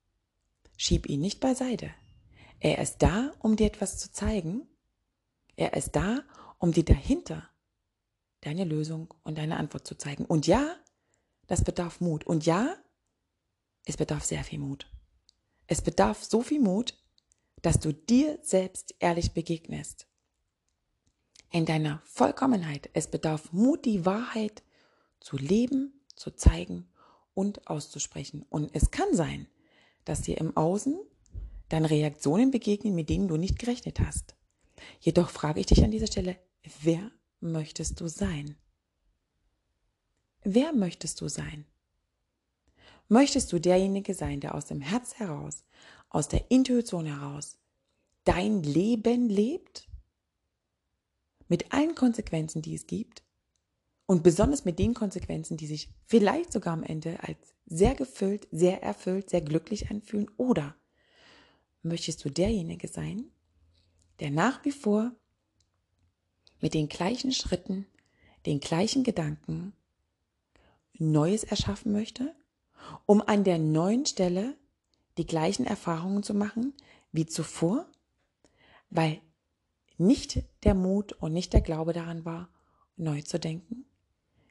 schieb 0.77 1.07
ihn 1.07 1.21
nicht 1.21 1.39
beiseite. 1.39 1.93
Er 2.59 2.79
ist 2.79 3.01
da, 3.01 3.31
um 3.39 3.55
dir 3.55 3.67
etwas 3.67 3.97
zu 3.97 4.11
zeigen. 4.11 4.67
Er 5.55 5.73
ist 5.73 5.95
da, 5.95 6.23
um 6.59 6.71
dir 6.71 6.85
dahinter 6.85 7.50
deine 8.41 8.63
Lösung 8.63 9.13
und 9.23 9.37
deine 9.37 9.57
Antwort 9.57 9.87
zu 9.87 9.95
zeigen. 9.95 10.25
Und 10.25 10.47
ja, 10.47 10.75
das 11.47 11.63
bedarf 11.63 12.01
Mut. 12.01 12.25
Und 12.25 12.45
ja, 12.45 12.75
es 13.85 13.97
bedarf 13.97 14.25
sehr 14.25 14.43
viel 14.43 14.59
Mut. 14.59 14.87
Es 15.67 15.81
bedarf 15.81 16.23
so 16.23 16.41
viel 16.41 16.59
Mut, 16.59 16.97
dass 17.61 17.79
du 17.79 17.93
dir 17.93 18.39
selbst 18.41 18.95
ehrlich 18.99 19.33
begegnest. 19.33 20.07
In 21.51 21.65
deiner 21.65 22.01
Vollkommenheit. 22.05 22.89
Es 22.93 23.07
bedarf 23.07 23.51
Mut, 23.53 23.85
die 23.85 24.05
Wahrheit 24.05 24.63
zu 25.19 25.37
leben, 25.37 26.01
zu 26.15 26.31
zeigen 26.31 26.89
und 27.33 27.67
auszusprechen. 27.67 28.45
Und 28.49 28.73
es 28.73 28.91
kann 28.91 29.13
sein, 29.13 29.47
dass 30.05 30.21
dir 30.21 30.37
im 30.37 30.55
Außen 30.57 30.99
dann 31.69 31.85
Reaktionen 31.85 32.51
begegnen, 32.51 32.95
mit 32.95 33.09
denen 33.09 33.27
du 33.27 33.37
nicht 33.37 33.59
gerechnet 33.59 33.99
hast. 33.99 34.35
Jedoch 34.99 35.29
frage 35.29 35.59
ich 35.59 35.67
dich 35.67 35.83
an 35.83 35.91
dieser 35.91 36.07
Stelle, 36.07 36.37
wer 36.81 37.11
möchtest 37.41 37.99
du 37.99 38.07
sein? 38.07 38.55
Wer 40.43 40.73
möchtest 40.73 41.21
du 41.21 41.27
sein? 41.27 41.65
Möchtest 43.07 43.51
du 43.51 43.59
derjenige 43.59 44.13
sein, 44.13 44.39
der 44.39 44.55
aus 44.55 44.65
dem 44.65 44.81
Herz 44.81 45.15
heraus, 45.15 45.65
aus 46.09 46.27
der 46.27 46.49
Intuition 46.49 47.05
heraus 47.05 47.57
dein 48.23 48.63
Leben 48.63 49.27
lebt? 49.27 49.89
Mit 51.47 51.73
allen 51.73 51.95
Konsequenzen, 51.95 52.61
die 52.61 52.75
es 52.75 52.87
gibt? 52.87 53.23
Und 54.05 54.23
besonders 54.23 54.65
mit 54.65 54.79
den 54.79 54.93
Konsequenzen, 54.93 55.57
die 55.57 55.67
sich 55.67 55.93
vielleicht 56.05 56.51
sogar 56.53 56.73
am 56.73 56.83
Ende 56.83 57.21
als 57.23 57.53
sehr 57.65 57.95
gefüllt, 57.95 58.47
sehr 58.51 58.81
erfüllt, 58.81 59.29
sehr 59.29 59.41
glücklich 59.41 59.89
anfühlen? 59.89 60.29
Oder 60.37 60.75
möchtest 61.81 62.23
du 62.23 62.29
derjenige 62.29 62.87
sein, 62.87 63.31
der 64.19 64.31
nach 64.31 64.63
wie 64.65 64.71
vor 64.71 65.15
mit 66.61 66.73
den 66.73 66.87
gleichen 66.87 67.31
Schritten, 67.31 67.85
den 68.45 68.59
gleichen 68.59 69.03
Gedanken 69.03 69.73
Neues 70.97 71.43
erschaffen 71.43 71.91
möchte, 71.91 72.35
um 73.05 73.21
an 73.21 73.43
der 73.43 73.57
neuen 73.57 74.05
Stelle 74.05 74.55
die 75.17 75.25
gleichen 75.25 75.65
Erfahrungen 75.65 76.23
zu 76.23 76.33
machen 76.33 76.73
wie 77.11 77.25
zuvor, 77.25 77.85
weil 78.89 79.21
nicht 79.97 80.43
der 80.63 80.75
Mut 80.75 81.13
und 81.13 81.33
nicht 81.33 81.53
der 81.53 81.61
Glaube 81.61 81.93
daran 81.93 82.23
war, 82.23 82.49
neu 82.97 83.21
zu 83.21 83.39
denken, 83.39 83.85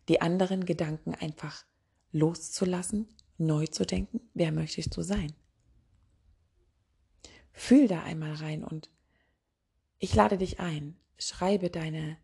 die 0.09 0.21
anderen 0.21 0.65
Gedanken 0.65 1.15
einfach 1.15 1.65
loszulassen, 2.13 3.09
neu 3.39 3.67
zu 3.67 3.87
denken, 3.87 4.21
wer 4.35 4.53
möchtest 4.53 4.97
du 4.97 5.03
sein? 5.03 5.33
Fühl 7.53 7.89
da 7.89 8.03
einmal 8.03 8.35
rein 8.35 8.65
und 8.65 8.91
ich 9.99 10.15
lade 10.15 10.39
dich 10.39 10.61
ein, 10.61 10.97
schreibe 11.21 11.71
deine 11.71 12.17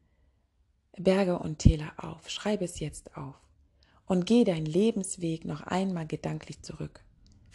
Berge 0.96 1.38
und 1.38 1.58
Täler 1.58 1.92
auf, 1.98 2.28
schreibe 2.30 2.64
es 2.64 2.80
jetzt 2.80 3.16
auf 3.16 3.36
und 4.06 4.26
geh 4.26 4.44
deinen 4.44 4.66
Lebensweg 4.66 5.44
noch 5.44 5.62
einmal 5.62 6.06
gedanklich 6.06 6.62
zurück. 6.62 7.04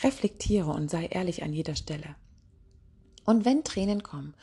Reflektiere 0.01 0.71
und 0.71 0.89
sei 0.89 1.05
ehrlich 1.07 1.43
an 1.43 1.53
jeder 1.53 1.75
Stelle. 1.75 2.15
Und 3.25 3.45
wenn 3.45 3.63
Tränen 3.63 4.03
kommen, 4.03 4.35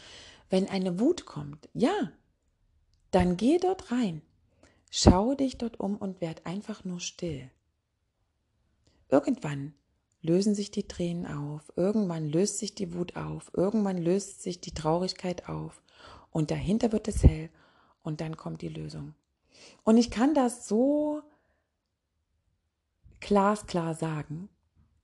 wenn 0.50 0.68
eine 0.68 1.00
Wut 1.00 1.26
kommt, 1.26 1.68
ja, 1.74 2.12
dann 3.10 3.36
geh 3.36 3.58
dort 3.58 3.90
rein 3.90 4.22
Schau 4.90 5.34
dich 5.34 5.58
dort 5.58 5.80
um 5.80 5.96
und 5.96 6.20
werd 6.20 6.46
einfach 6.46 6.84
nur 6.84 7.00
still. 7.00 7.50
Irgendwann 9.10 9.74
lösen 10.22 10.54
sich 10.54 10.70
die 10.70 10.88
Tränen 10.88 11.26
auf, 11.26 11.72
irgendwann 11.76 12.28
löst 12.28 12.58
sich 12.58 12.74
die 12.74 12.94
Wut 12.94 13.16
auf, 13.16 13.50
irgendwann 13.54 13.98
löst 13.98 14.42
sich 14.42 14.60
die 14.60 14.72
Traurigkeit 14.72 15.48
auf 15.48 15.82
und 16.30 16.50
dahinter 16.50 16.92
wird 16.92 17.08
es 17.08 17.22
hell 17.22 17.50
und 18.02 18.20
dann 18.20 18.36
kommt 18.36 18.62
die 18.62 18.68
Lösung. 18.68 19.14
Und 19.84 19.96
ich 19.96 20.10
kann 20.10 20.34
das 20.34 20.68
so 20.68 21.22
glasklar 23.20 23.94
sagen, 23.94 24.48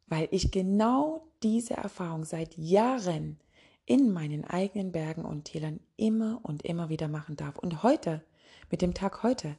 weil 0.06 0.28
ich 0.30 0.50
genau 0.50 1.26
diese 1.42 1.74
Erfahrung 1.74 2.24
seit 2.24 2.56
Jahren 2.56 3.38
in 3.86 4.12
meinen 4.12 4.44
eigenen 4.44 4.92
Bergen 4.92 5.24
und 5.24 5.44
Tälern 5.44 5.80
immer 5.96 6.40
und 6.42 6.62
immer 6.62 6.88
wieder 6.88 7.08
machen 7.08 7.36
darf. 7.36 7.58
Und 7.58 7.82
heute, 7.82 8.22
mit 8.70 8.80
dem 8.80 8.94
Tag 8.94 9.22
heute, 9.22 9.56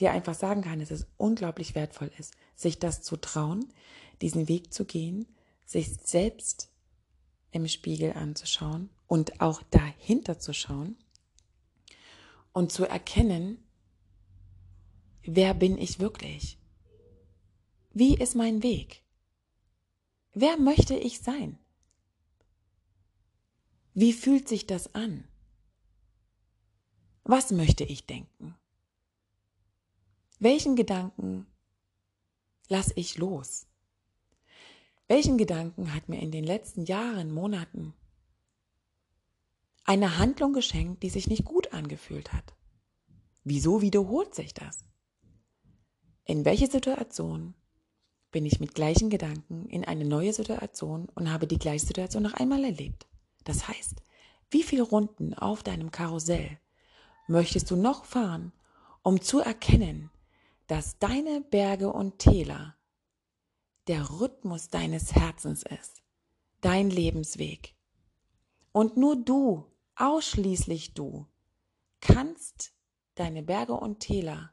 dir 0.00 0.10
einfach 0.10 0.34
sagen 0.34 0.62
kann, 0.62 0.80
dass 0.80 0.90
es 0.90 1.06
unglaublich 1.16 1.74
wertvoll 1.74 2.10
ist, 2.18 2.34
sich 2.56 2.78
das 2.78 3.02
zu 3.02 3.16
trauen, 3.16 3.68
diesen 4.22 4.48
Weg 4.48 4.72
zu 4.72 4.84
gehen, 4.84 5.26
sich 5.66 5.94
selbst 6.02 6.70
im 7.52 7.68
Spiegel 7.68 8.14
anzuschauen 8.14 8.90
und 9.06 9.40
auch 9.40 9.62
dahinter 9.64 10.38
zu 10.38 10.52
schauen 10.52 10.96
und 12.52 12.72
zu 12.72 12.84
erkennen, 12.84 13.58
wer 15.22 15.54
bin 15.54 15.78
ich 15.78 15.98
wirklich? 16.00 16.58
Wie 17.92 18.16
ist 18.16 18.34
mein 18.34 18.62
Weg? 18.62 19.04
Wer 20.32 20.58
möchte 20.58 20.96
ich 20.96 21.20
sein? 21.20 21.58
Wie 23.92 24.12
fühlt 24.12 24.48
sich 24.48 24.66
das 24.66 24.94
an? 24.94 25.28
Was 27.22 27.52
möchte 27.52 27.84
ich 27.84 28.06
denken? 28.06 28.56
Welchen 30.40 30.74
Gedanken 30.74 31.46
lasse 32.68 32.92
ich 32.96 33.16
los? 33.16 33.66
Welchen 35.06 35.38
Gedanken 35.38 35.94
hat 35.94 36.08
mir 36.08 36.20
in 36.20 36.32
den 36.32 36.44
letzten 36.44 36.84
Jahren, 36.84 37.32
Monaten 37.32 37.94
eine 39.84 40.18
Handlung 40.18 40.52
geschenkt, 40.52 41.02
die 41.02 41.10
sich 41.10 41.28
nicht 41.28 41.44
gut 41.44 41.72
angefühlt 41.72 42.32
hat? 42.32 42.54
Wieso 43.44 43.82
wiederholt 43.82 44.34
sich 44.34 44.54
das? 44.54 44.84
In 46.24 46.44
welche 46.44 46.66
Situation 46.66 47.54
bin 48.30 48.46
ich 48.46 48.58
mit 48.58 48.74
gleichen 48.74 49.10
Gedanken 49.10 49.66
in 49.66 49.84
eine 49.84 50.04
neue 50.04 50.32
Situation 50.32 51.08
und 51.14 51.30
habe 51.30 51.46
die 51.46 51.58
gleiche 51.58 51.86
Situation 51.86 52.22
noch 52.22 52.34
einmal 52.34 52.64
erlebt? 52.64 53.06
Das 53.44 53.68
heißt, 53.68 54.02
wie 54.50 54.62
viele 54.62 54.82
Runden 54.82 55.34
auf 55.34 55.62
deinem 55.62 55.90
Karussell 55.90 56.58
möchtest 57.26 57.70
du 57.70 57.76
noch 57.76 58.04
fahren, 58.04 58.52
um 59.02 59.20
zu 59.20 59.40
erkennen, 59.40 60.10
dass 60.66 60.98
deine 60.98 61.42
Berge 61.42 61.92
und 61.92 62.18
Täler 62.18 62.74
der 63.86 64.18
Rhythmus 64.18 64.68
deines 64.68 65.14
Herzens 65.14 65.62
ist, 65.62 66.02
dein 66.62 66.88
Lebensweg. 66.88 67.74
Und 68.72 68.96
nur 68.96 69.16
du, 69.16 69.64
ausschließlich 69.96 70.94
du, 70.94 71.26
kannst 72.00 72.72
deine 73.14 73.42
Berge 73.42 73.74
und 73.74 74.00
Täler 74.00 74.52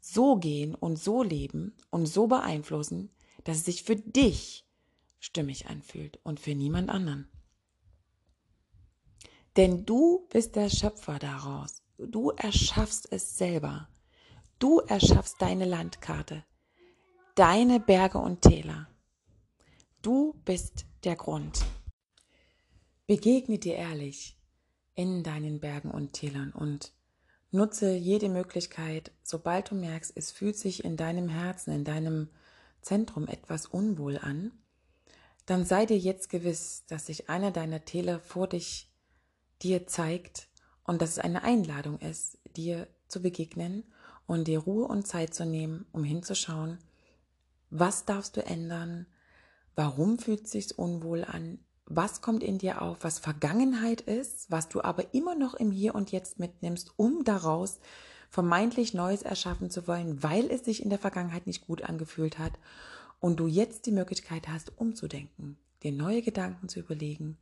so 0.00 0.36
gehen 0.36 0.74
und 0.74 0.96
so 0.96 1.22
leben 1.22 1.76
und 1.90 2.06
so 2.06 2.26
beeinflussen, 2.26 3.10
dass 3.44 3.58
es 3.58 3.64
sich 3.64 3.82
für 3.82 3.96
dich 3.96 4.66
stimmig 5.18 5.66
anfühlt 5.66 6.18
und 6.22 6.40
für 6.40 6.54
niemand 6.54 6.90
anderen. 6.90 7.28
Denn 9.56 9.84
du 9.84 10.26
bist 10.30 10.56
der 10.56 10.70
Schöpfer 10.70 11.18
daraus. 11.18 11.82
Du 11.98 12.30
erschaffst 12.30 13.10
es 13.10 13.36
selber. 13.36 13.88
Du 14.58 14.78
erschaffst 14.80 15.40
deine 15.40 15.64
Landkarte, 15.64 16.44
deine 17.34 17.80
Berge 17.80 18.18
und 18.18 18.42
Täler. 18.42 18.88
Du 20.02 20.34
bist 20.44 20.86
der 21.04 21.16
Grund. 21.16 21.64
Begegne 23.08 23.58
dir 23.58 23.76
ehrlich 23.76 24.38
in 24.94 25.22
deinen 25.22 25.60
Bergen 25.60 25.90
und 25.90 26.12
Tälern 26.12 26.52
und 26.52 26.92
nutze 27.50 27.94
jede 27.94 28.28
Möglichkeit, 28.28 29.12
sobald 29.22 29.70
du 29.70 29.76
merkst, 29.76 30.12
es 30.14 30.30
fühlt 30.30 30.56
sich 30.56 30.84
in 30.84 30.98
deinem 30.98 31.30
Herzen, 31.30 31.72
in 31.72 31.84
deinem 31.84 32.28
Zentrum 32.82 33.26
etwas 33.26 33.64
unwohl 33.64 34.18
an, 34.18 34.52
dann 35.46 35.64
sei 35.64 35.86
dir 35.86 35.96
jetzt 35.96 36.28
gewiss, 36.28 36.84
dass 36.86 37.06
sich 37.06 37.30
einer 37.30 37.50
deiner 37.50 37.86
Täler 37.86 38.20
vor 38.20 38.46
dich 38.46 38.92
dir 39.62 39.86
zeigt 39.86 40.48
und 40.84 41.00
dass 41.00 41.12
es 41.12 41.18
eine 41.18 41.44
Einladung 41.44 41.98
ist, 42.00 42.36
dir 42.56 42.88
zu 43.08 43.22
begegnen 43.22 43.84
und 44.26 44.48
dir 44.48 44.58
Ruhe 44.58 44.86
und 44.86 45.06
Zeit 45.06 45.32
zu 45.32 45.46
nehmen, 45.46 45.86
um 45.92 46.04
hinzuschauen, 46.04 46.76
was 47.70 48.04
darfst 48.04 48.36
du 48.36 48.44
ändern, 48.44 49.06
warum 49.76 50.18
fühlt 50.18 50.44
es 50.44 50.50
sich 50.50 50.78
unwohl 50.78 51.24
an, 51.24 51.58
was 51.90 52.20
kommt 52.20 52.42
in 52.42 52.58
dir 52.58 52.82
auf, 52.82 52.98
was 53.00 53.18
Vergangenheit 53.18 54.02
ist, 54.02 54.50
was 54.50 54.68
du 54.68 54.82
aber 54.82 55.14
immer 55.14 55.34
noch 55.34 55.54
im 55.54 55.70
Hier 55.70 55.94
und 55.94 56.12
Jetzt 56.12 56.38
mitnimmst, 56.38 56.92
um 56.96 57.24
daraus 57.24 57.80
vermeintlich 58.28 58.92
Neues 58.92 59.22
erschaffen 59.22 59.70
zu 59.70 59.86
wollen, 59.86 60.22
weil 60.22 60.50
es 60.50 60.64
sich 60.64 60.82
in 60.82 60.90
der 60.90 60.98
Vergangenheit 60.98 61.46
nicht 61.46 61.66
gut 61.66 61.82
angefühlt 61.82 62.38
hat 62.38 62.52
und 63.20 63.40
du 63.40 63.46
jetzt 63.46 63.86
die 63.86 63.92
Möglichkeit 63.92 64.48
hast, 64.48 64.78
umzudenken, 64.78 65.56
dir 65.82 65.92
neue 65.92 66.20
Gedanken 66.20 66.68
zu 66.68 66.80
überlegen, 66.80 67.38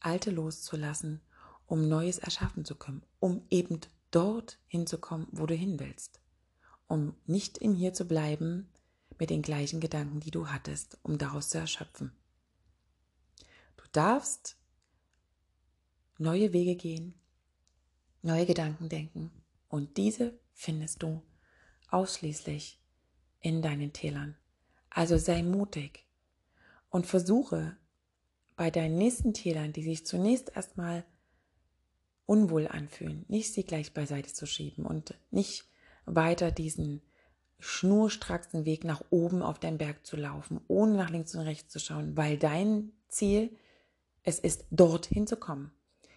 alte 0.00 0.30
loszulassen, 0.30 1.20
um 1.66 1.86
Neues 1.86 2.18
erschaffen 2.18 2.64
zu 2.64 2.76
können, 2.76 3.02
um 3.20 3.42
eben 3.50 3.80
dort 4.10 4.58
hinzukommen, 4.68 5.26
wo 5.32 5.44
du 5.44 5.54
hin 5.54 5.78
willst, 5.78 6.20
um 6.88 7.14
nicht 7.26 7.58
im 7.58 7.74
Hier 7.74 7.92
zu 7.92 8.06
bleiben 8.06 8.68
mit 9.18 9.28
den 9.28 9.42
gleichen 9.42 9.80
Gedanken, 9.80 10.20
die 10.20 10.30
du 10.30 10.48
hattest, 10.48 10.98
um 11.02 11.18
daraus 11.18 11.50
zu 11.50 11.58
erschöpfen. 11.58 12.12
Darfst 13.96 14.58
neue 16.18 16.52
Wege 16.52 16.76
gehen, 16.76 17.14
neue 18.20 18.44
Gedanken 18.44 18.90
denken 18.90 19.30
und 19.68 19.96
diese 19.96 20.38
findest 20.52 21.02
du 21.02 21.22
ausschließlich 21.88 22.78
in 23.40 23.62
deinen 23.62 23.94
Tälern. 23.94 24.36
Also 24.90 25.16
sei 25.16 25.42
mutig 25.42 26.06
und 26.90 27.06
versuche 27.06 27.78
bei 28.54 28.70
deinen 28.70 28.98
nächsten 28.98 29.32
Tälern, 29.32 29.72
die 29.72 29.82
sich 29.82 30.04
zunächst 30.04 30.54
erstmal 30.54 31.06
unwohl 32.26 32.68
anfühlen, 32.68 33.24
nicht 33.28 33.54
sie 33.54 33.64
gleich 33.64 33.94
beiseite 33.94 34.30
zu 34.30 34.44
schieben 34.44 34.84
und 34.84 35.14
nicht 35.30 35.64
weiter 36.04 36.50
diesen 36.50 37.00
schnurstracksten 37.60 38.66
Weg 38.66 38.84
nach 38.84 39.02
oben 39.08 39.40
auf 39.40 39.58
den 39.58 39.78
Berg 39.78 40.04
zu 40.04 40.18
laufen, 40.18 40.60
ohne 40.68 40.98
nach 40.98 41.08
links 41.08 41.34
und 41.34 41.40
rechts 41.40 41.72
zu 41.72 41.78
schauen, 41.78 42.14
weil 42.14 42.36
dein 42.36 42.92
Ziel 43.08 43.56
es 44.26 44.38
ist, 44.38 44.66
dorthin 44.70 45.26
zu 45.26 45.36
kommen. 45.36 45.72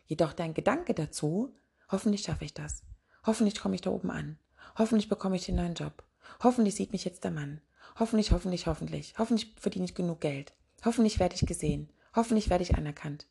Jedoch 0.05 0.33
dein 0.33 0.53
Gedanke 0.53 0.93
dazu, 0.93 1.55
hoffentlich 1.89 2.23
schaffe 2.23 2.43
ich 2.43 2.53
das, 2.53 2.83
hoffentlich 3.25 3.59
komme 3.59 3.75
ich 3.75 3.81
da 3.81 3.91
oben 3.91 4.09
an, 4.09 4.37
hoffentlich 4.77 5.07
bekomme 5.07 5.35
ich 5.35 5.45
den 5.45 5.55
neuen 5.55 5.75
Job, 5.75 6.03
hoffentlich 6.43 6.75
sieht 6.75 6.91
mich 6.91 7.05
jetzt 7.05 7.23
der 7.23 7.31
Mann, 7.31 7.61
hoffentlich, 7.97 8.31
hoffentlich, 8.31 8.65
hoffentlich, 8.65 9.13
hoffentlich 9.17 9.53
verdiene 9.57 9.85
ich 9.85 9.93
genug 9.93 10.21
Geld, 10.21 10.53
hoffentlich 10.83 11.19
werde 11.19 11.35
ich 11.35 11.45
gesehen, 11.45 11.89
hoffentlich 12.15 12.49
werde 12.49 12.63
ich 12.63 12.75
anerkannt. 12.75 13.27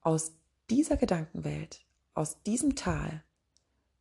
Aus 0.00 0.32
dieser 0.68 0.96
Gedankenwelt, 0.96 1.80
aus 2.14 2.42
diesem 2.42 2.74
Tal, 2.74 3.22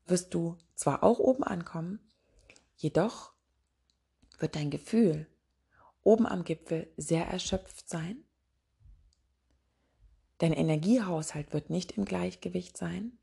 wirst 0.07 0.33
du 0.33 0.57
zwar 0.75 1.03
auch 1.03 1.19
oben 1.19 1.43
ankommen, 1.43 1.99
jedoch 2.77 3.31
wird 4.39 4.55
dein 4.55 4.71
Gefühl 4.71 5.27
oben 6.01 6.25
am 6.25 6.43
Gipfel 6.43 6.91
sehr 6.97 7.27
erschöpft 7.27 7.87
sein. 7.87 8.23
Dein 10.43 10.51
Energiehaushalt 10.51 11.53
wird 11.53 11.69
nicht 11.69 11.93
im 11.93 12.03
Gleichgewicht 12.03 12.75
sein. 12.75 13.13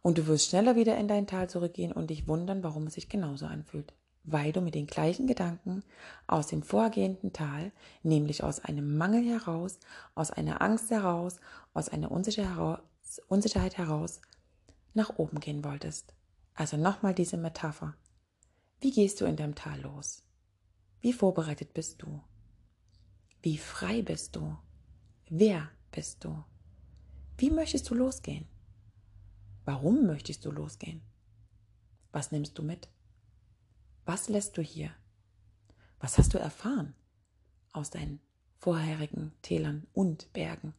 Und 0.00 0.18
du 0.18 0.28
wirst 0.28 0.48
schneller 0.48 0.76
wieder 0.76 0.96
in 0.96 1.08
dein 1.08 1.26
Tal 1.26 1.50
zurückgehen 1.50 1.90
und 1.90 2.10
dich 2.10 2.28
wundern, 2.28 2.62
warum 2.62 2.86
es 2.86 2.94
sich 2.94 3.08
genauso 3.08 3.46
anfühlt 3.46 3.92
weil 4.24 4.52
du 4.52 4.60
mit 4.60 4.74
den 4.74 4.86
gleichen 4.86 5.26
Gedanken 5.26 5.84
aus 6.26 6.46
dem 6.46 6.62
vorgehenden 6.62 7.32
Tal, 7.32 7.72
nämlich 8.02 8.42
aus 8.42 8.60
einem 8.60 8.96
Mangel 8.96 9.22
heraus, 9.22 9.78
aus 10.14 10.30
einer 10.30 10.62
Angst 10.62 10.90
heraus, 10.90 11.36
aus 11.74 11.90
einer 11.90 12.10
Unsicherheit 12.10 13.76
heraus, 13.76 14.20
nach 14.94 15.18
oben 15.18 15.40
gehen 15.40 15.62
wolltest. 15.62 16.14
Also 16.54 16.76
nochmal 16.76 17.14
diese 17.14 17.36
Metapher. 17.36 17.94
Wie 18.80 18.92
gehst 18.92 19.20
du 19.20 19.26
in 19.26 19.36
deinem 19.36 19.54
Tal 19.54 19.80
los? 19.82 20.22
Wie 21.00 21.12
vorbereitet 21.12 21.74
bist 21.74 22.00
du? 22.00 22.22
Wie 23.42 23.58
frei 23.58 24.00
bist 24.00 24.36
du? 24.36 24.56
Wer 25.28 25.68
bist 25.94 26.24
du? 26.24 26.44
Wie 27.38 27.50
möchtest 27.50 27.88
du 27.88 27.94
losgehen? 27.94 28.48
Warum 29.64 30.06
möchtest 30.06 30.44
du 30.44 30.50
losgehen? 30.50 31.02
Was 32.10 32.32
nimmst 32.32 32.58
du 32.58 32.62
mit? 32.62 32.88
Was 34.04 34.28
lässt 34.28 34.56
du 34.56 34.62
hier? 34.62 34.92
Was 36.00 36.18
hast 36.18 36.34
du 36.34 36.38
erfahren 36.38 36.94
aus 37.72 37.90
deinen 37.90 38.20
vorherigen 38.58 39.32
Tälern 39.42 39.86
und 39.92 40.32
Bergen? 40.32 40.74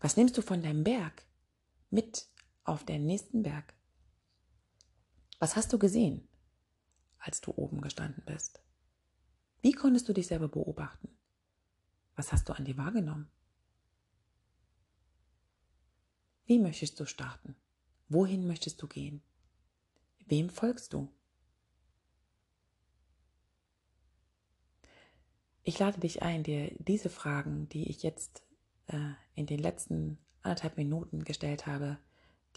Was 0.00 0.18
nimmst 0.18 0.36
du 0.36 0.42
von 0.42 0.62
deinem 0.62 0.84
Berg 0.84 1.24
mit 1.90 2.28
auf 2.64 2.84
den 2.84 3.06
nächsten 3.06 3.42
Berg? 3.42 3.74
Was 5.38 5.56
hast 5.56 5.72
du 5.72 5.78
gesehen, 5.78 6.28
als 7.18 7.40
du 7.40 7.52
oben 7.56 7.80
gestanden 7.80 8.22
bist? 8.26 8.60
Wie 9.62 9.72
konntest 9.72 10.08
du 10.08 10.12
dich 10.12 10.26
selber 10.26 10.48
beobachten? 10.48 11.08
Was 12.16 12.32
hast 12.32 12.48
du 12.48 12.52
an 12.52 12.64
dir 12.66 12.76
wahrgenommen? 12.76 13.30
Wie 16.46 16.60
möchtest 16.60 17.00
du 17.00 17.06
starten? 17.06 17.56
Wohin 18.08 18.46
möchtest 18.46 18.80
du 18.80 18.86
gehen? 18.86 19.20
Wem 20.26 20.48
folgst 20.48 20.92
du? 20.92 21.08
Ich 25.64 25.80
lade 25.80 25.98
dich 25.98 26.22
ein, 26.22 26.44
dir 26.44 26.70
diese 26.78 27.10
Fragen, 27.10 27.68
die 27.70 27.90
ich 27.90 28.04
jetzt 28.04 28.44
äh, 28.86 29.10
in 29.34 29.46
den 29.46 29.58
letzten 29.58 30.18
anderthalb 30.42 30.76
Minuten 30.76 31.24
gestellt 31.24 31.66
habe, 31.66 31.98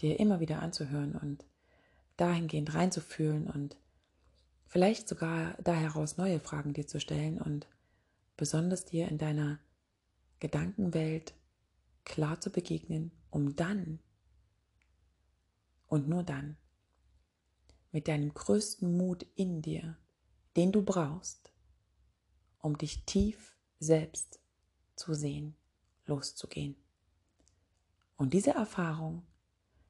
dir 0.00 0.20
immer 0.20 0.38
wieder 0.38 0.62
anzuhören 0.62 1.16
und 1.16 1.44
dahingehend 2.16 2.72
reinzufühlen 2.74 3.50
und 3.50 3.76
vielleicht 4.68 5.08
sogar 5.08 5.56
da 5.60 5.74
heraus 5.74 6.16
neue 6.16 6.38
Fragen 6.38 6.72
dir 6.72 6.86
zu 6.86 7.00
stellen 7.00 7.40
und 7.40 7.66
besonders 8.36 8.84
dir 8.84 9.08
in 9.08 9.18
deiner 9.18 9.58
Gedankenwelt 10.38 11.34
klar 12.04 12.40
zu 12.40 12.50
begegnen, 12.50 13.10
um 13.30 13.56
dann 13.56 14.00
und 15.86 16.08
nur 16.08 16.22
dann 16.22 16.56
mit 17.92 18.08
deinem 18.08 18.32
größten 18.32 18.96
Mut 18.96 19.26
in 19.34 19.62
dir, 19.62 19.96
den 20.56 20.72
du 20.72 20.82
brauchst, 20.82 21.52
um 22.60 22.78
dich 22.78 23.04
tief 23.04 23.56
selbst 23.78 24.40
zu 24.94 25.14
sehen, 25.14 25.56
loszugehen. 26.06 26.76
Und 28.16 28.34
diese 28.34 28.50
Erfahrung, 28.50 29.26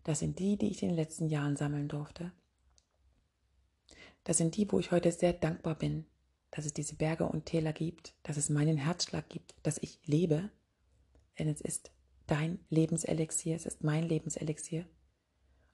das 0.04 0.20
sind 0.20 0.38
die, 0.38 0.56
die 0.56 0.70
ich 0.70 0.82
in 0.82 0.90
den 0.90 0.96
letzten 0.96 1.28
Jahren 1.28 1.56
sammeln 1.56 1.88
durfte. 1.88 2.32
Das 4.24 4.38
sind 4.38 4.56
die, 4.56 4.70
wo 4.70 4.78
ich 4.78 4.92
heute 4.92 5.10
sehr 5.12 5.32
dankbar 5.32 5.74
bin, 5.74 6.06
dass 6.50 6.64
es 6.64 6.72
diese 6.72 6.94
Berge 6.94 7.26
und 7.26 7.46
Täler 7.46 7.72
gibt, 7.72 8.14
dass 8.22 8.36
es 8.36 8.50
meinen 8.50 8.76
Herzschlag 8.76 9.28
gibt, 9.28 9.54
dass 9.62 9.78
ich 9.78 9.98
lebe, 10.06 10.50
denn 11.38 11.48
es 11.48 11.60
ist 11.60 11.90
dein 12.30 12.64
Lebenselixier, 12.68 13.56
es 13.56 13.66
ist 13.66 13.82
mein 13.82 14.04
Lebenselixier, 14.04 14.86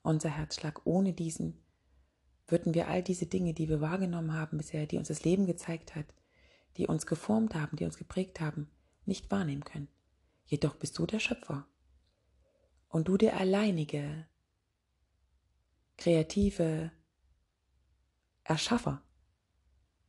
unser 0.02 0.30
Herzschlag. 0.30 0.86
Ohne 0.86 1.12
diesen 1.12 1.62
würden 2.46 2.74
wir 2.74 2.88
all 2.88 3.02
diese 3.02 3.26
Dinge, 3.26 3.52
die 3.52 3.68
wir 3.68 3.80
wahrgenommen 3.80 4.32
haben 4.32 4.56
bisher, 4.56 4.86
die 4.86 4.96
uns 4.96 5.08
das 5.08 5.24
Leben 5.24 5.46
gezeigt 5.46 5.94
hat, 5.94 6.06
die 6.76 6.86
uns 6.86 7.06
geformt 7.06 7.54
haben, 7.54 7.76
die 7.76 7.84
uns 7.84 7.98
geprägt 7.98 8.40
haben, 8.40 8.70
nicht 9.04 9.30
wahrnehmen 9.30 9.64
können. 9.64 9.88
Jedoch 10.46 10.76
bist 10.76 10.98
du 10.98 11.06
der 11.06 11.18
Schöpfer 11.18 11.66
und 12.88 13.08
du 13.08 13.16
der 13.16 13.38
alleinige, 13.38 14.26
kreative 15.98 16.92
Erschaffer 18.44 19.02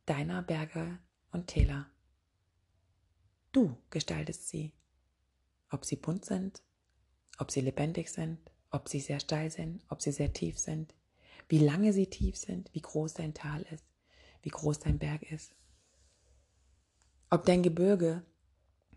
deiner 0.06 0.42
Berge 0.42 0.98
und 1.32 1.48
Täler. 1.48 1.90
Du 3.52 3.76
gestaltest 3.90 4.48
sie, 4.48 4.72
ob 5.70 5.84
sie 5.84 5.96
bunt 5.96 6.24
sind, 6.24 6.62
ob 7.38 7.50
sie 7.50 7.60
lebendig 7.60 8.10
sind, 8.10 8.38
ob 8.70 8.88
sie 8.88 9.00
sehr 9.00 9.20
steil 9.20 9.50
sind, 9.50 9.82
ob 9.88 10.02
sie 10.02 10.12
sehr 10.12 10.32
tief 10.32 10.58
sind, 10.58 10.94
wie 11.48 11.58
lange 11.58 11.92
sie 11.92 12.06
tief 12.06 12.36
sind, 12.36 12.70
wie 12.74 12.82
groß 12.82 13.14
dein 13.14 13.34
Tal 13.34 13.62
ist, 13.72 13.84
wie 14.42 14.50
groß 14.50 14.80
dein 14.80 14.98
Berg 14.98 15.22
ist. 15.30 15.54
Ob 17.30 17.44
dein 17.44 17.62
Gebirge 17.62 18.22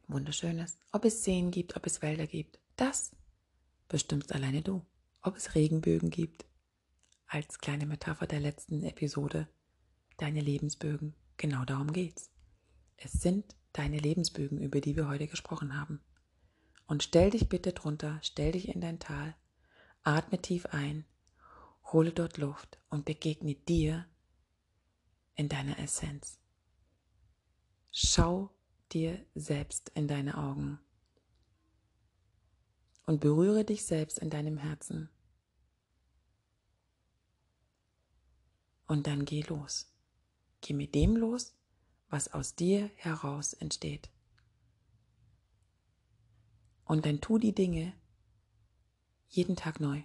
wunderschön 0.07 0.59
ist, 0.59 0.77
ob 0.91 1.05
es 1.05 1.23
Seen 1.23 1.51
gibt, 1.51 1.75
ob 1.75 1.85
es 1.85 2.01
Wälder 2.01 2.27
gibt, 2.27 2.59
das 2.75 3.11
bestimmst 3.87 4.33
alleine 4.33 4.61
du. 4.61 4.85
Ob 5.21 5.37
es 5.37 5.53
Regenbögen 5.53 6.09
gibt, 6.09 6.45
als 7.27 7.59
kleine 7.59 7.85
Metapher 7.85 8.25
der 8.25 8.39
letzten 8.39 8.83
Episode, 8.83 9.47
deine 10.17 10.41
Lebensbögen, 10.41 11.13
genau 11.37 11.63
darum 11.63 11.93
geht's. 11.93 12.31
Es 12.97 13.13
sind 13.13 13.55
deine 13.73 13.99
Lebensbögen, 13.99 14.59
über 14.59 14.81
die 14.81 14.95
wir 14.95 15.07
heute 15.07 15.27
gesprochen 15.27 15.79
haben. 15.79 16.01
Und 16.91 17.03
stell 17.03 17.29
dich 17.29 17.47
bitte 17.47 17.71
drunter, 17.71 18.19
stell 18.21 18.51
dich 18.51 18.67
in 18.67 18.81
dein 18.81 18.99
Tal, 18.99 19.33
atme 20.03 20.41
tief 20.41 20.65
ein, 20.65 21.05
hole 21.85 22.11
dort 22.11 22.37
Luft 22.37 22.81
und 22.89 23.05
begegne 23.05 23.55
dir 23.55 24.05
in 25.35 25.47
deiner 25.47 25.79
Essenz. 25.79 26.37
Schau 27.93 28.53
dir 28.91 29.25
selbst 29.35 29.87
in 29.95 30.09
deine 30.09 30.37
Augen 30.37 30.81
und 33.05 33.21
berühre 33.21 33.63
dich 33.63 33.85
selbst 33.85 34.19
in 34.19 34.29
deinem 34.29 34.57
Herzen. 34.57 35.09
Und 38.85 39.07
dann 39.07 39.23
geh 39.23 39.43
los. 39.43 39.95
Geh 40.59 40.73
mit 40.73 40.93
dem 40.93 41.15
los, 41.15 41.55
was 42.09 42.33
aus 42.33 42.55
dir 42.55 42.91
heraus 42.95 43.53
entsteht. 43.53 44.09
Und 46.91 47.05
dann 47.05 47.21
tu 47.21 47.37
die 47.37 47.55
Dinge 47.55 47.93
jeden 49.29 49.55
Tag 49.55 49.79
neu. 49.79 50.03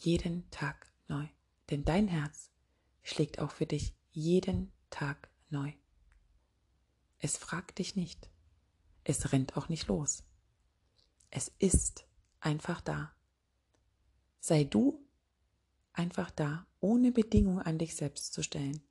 Jeden 0.00 0.50
Tag 0.50 0.92
neu. 1.06 1.24
Denn 1.70 1.84
dein 1.84 2.08
Herz 2.08 2.50
schlägt 3.04 3.38
auch 3.38 3.52
für 3.52 3.64
dich 3.64 3.94
jeden 4.10 4.72
Tag 4.90 5.30
neu. 5.48 5.72
Es 7.20 7.36
fragt 7.36 7.78
dich 7.78 7.94
nicht. 7.94 8.28
Es 9.04 9.30
rennt 9.30 9.56
auch 9.56 9.68
nicht 9.68 9.86
los. 9.86 10.24
Es 11.30 11.46
ist 11.60 12.08
einfach 12.40 12.80
da. 12.80 13.14
Sei 14.40 14.64
du 14.64 15.00
einfach 15.92 16.32
da, 16.32 16.66
ohne 16.80 17.12
Bedingungen 17.12 17.62
an 17.62 17.78
dich 17.78 17.94
selbst 17.94 18.32
zu 18.32 18.42
stellen. 18.42 18.82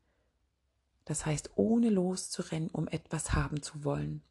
Das 1.04 1.25
heißt, 1.25 1.58
ohne 1.58 1.89
loszurennen, 1.89 2.69
um 2.69 2.88
etwas 2.88 3.34
haben 3.34 3.62
zu 3.62 3.84
wollen, 3.84 4.23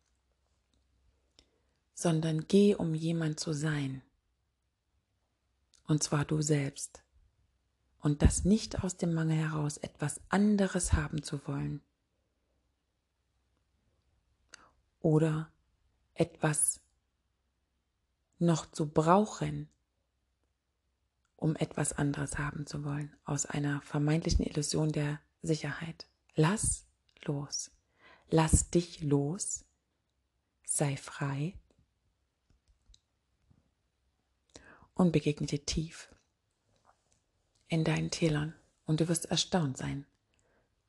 sondern 1.98 2.46
geh, 2.46 2.76
um 2.76 2.94
jemand 2.94 3.40
zu 3.40 3.52
sein. 3.52 4.02
Und 5.88 6.04
zwar 6.04 6.24
du 6.24 6.40
selbst. 6.42 7.02
Und 7.98 8.22
das 8.22 8.44
nicht 8.44 8.84
aus 8.84 8.96
dem 8.96 9.14
Mangel 9.14 9.38
heraus, 9.38 9.78
etwas 9.78 10.20
anderes 10.28 10.92
haben 10.92 11.24
zu 11.24 11.44
wollen. 11.48 11.82
Oder 15.00 15.50
etwas 16.14 16.80
noch 18.38 18.70
zu 18.70 18.88
brauchen, 18.88 19.68
um 21.34 21.56
etwas 21.56 21.94
anderes 21.94 22.38
haben 22.38 22.64
zu 22.68 22.84
wollen, 22.84 23.12
aus 23.24 23.44
einer 23.44 23.82
vermeintlichen 23.82 24.46
Illusion 24.46 24.92
der 24.92 25.18
Sicherheit. 25.42 26.06
Lass 26.36 26.86
los. 27.24 27.72
Lass 28.30 28.70
dich 28.70 29.02
los. 29.02 29.64
Sei 30.64 30.96
frei. 30.96 31.58
Und 34.98 35.12
begegne 35.12 35.46
dir 35.46 35.64
tief 35.64 36.10
in 37.68 37.84
deinen 37.84 38.10
Tälern. 38.10 38.52
Und 38.84 39.00
du 39.00 39.08
wirst 39.08 39.26
erstaunt 39.26 39.78
sein, 39.78 40.04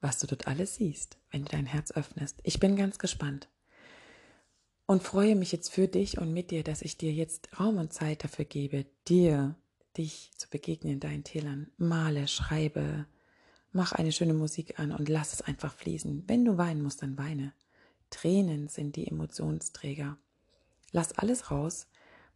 was 0.01 0.19
du 0.19 0.27
dort 0.27 0.47
alles 0.47 0.75
siehst, 0.75 1.17
wenn 1.31 1.45
du 1.45 1.51
dein 1.51 1.65
Herz 1.65 1.91
öffnest. 1.91 2.39
Ich 2.43 2.59
bin 2.59 2.75
ganz 2.75 2.99
gespannt 2.99 3.47
und 4.87 5.03
freue 5.03 5.35
mich 5.35 5.51
jetzt 5.51 5.69
für 5.71 5.87
dich 5.87 6.17
und 6.17 6.33
mit 6.33 6.49
dir, 6.49 6.63
dass 6.63 6.81
ich 6.81 6.97
dir 6.97 7.13
jetzt 7.13 7.59
Raum 7.59 7.77
und 7.77 7.93
Zeit 7.93 8.23
dafür 8.23 8.45
gebe, 8.45 8.87
dir, 9.07 9.55
dich 9.95 10.31
zu 10.35 10.49
begegnen 10.49 10.93
in 10.93 10.99
deinen 10.99 11.23
Tälern. 11.23 11.69
Male, 11.77 12.27
schreibe, 12.27 13.05
mach 13.71 13.91
eine 13.91 14.11
schöne 14.11 14.33
Musik 14.33 14.79
an 14.79 14.91
und 14.91 15.07
lass 15.07 15.33
es 15.33 15.43
einfach 15.43 15.71
fließen. 15.71 16.23
Wenn 16.25 16.43
du 16.43 16.57
weinen 16.57 16.81
musst, 16.81 17.03
dann 17.03 17.19
weine. 17.19 17.53
Tränen 18.09 18.69
sind 18.69 18.95
die 18.95 19.05
Emotionsträger. 19.05 20.17
Lass 20.91 21.11
alles 21.11 21.51
raus, 21.51 21.85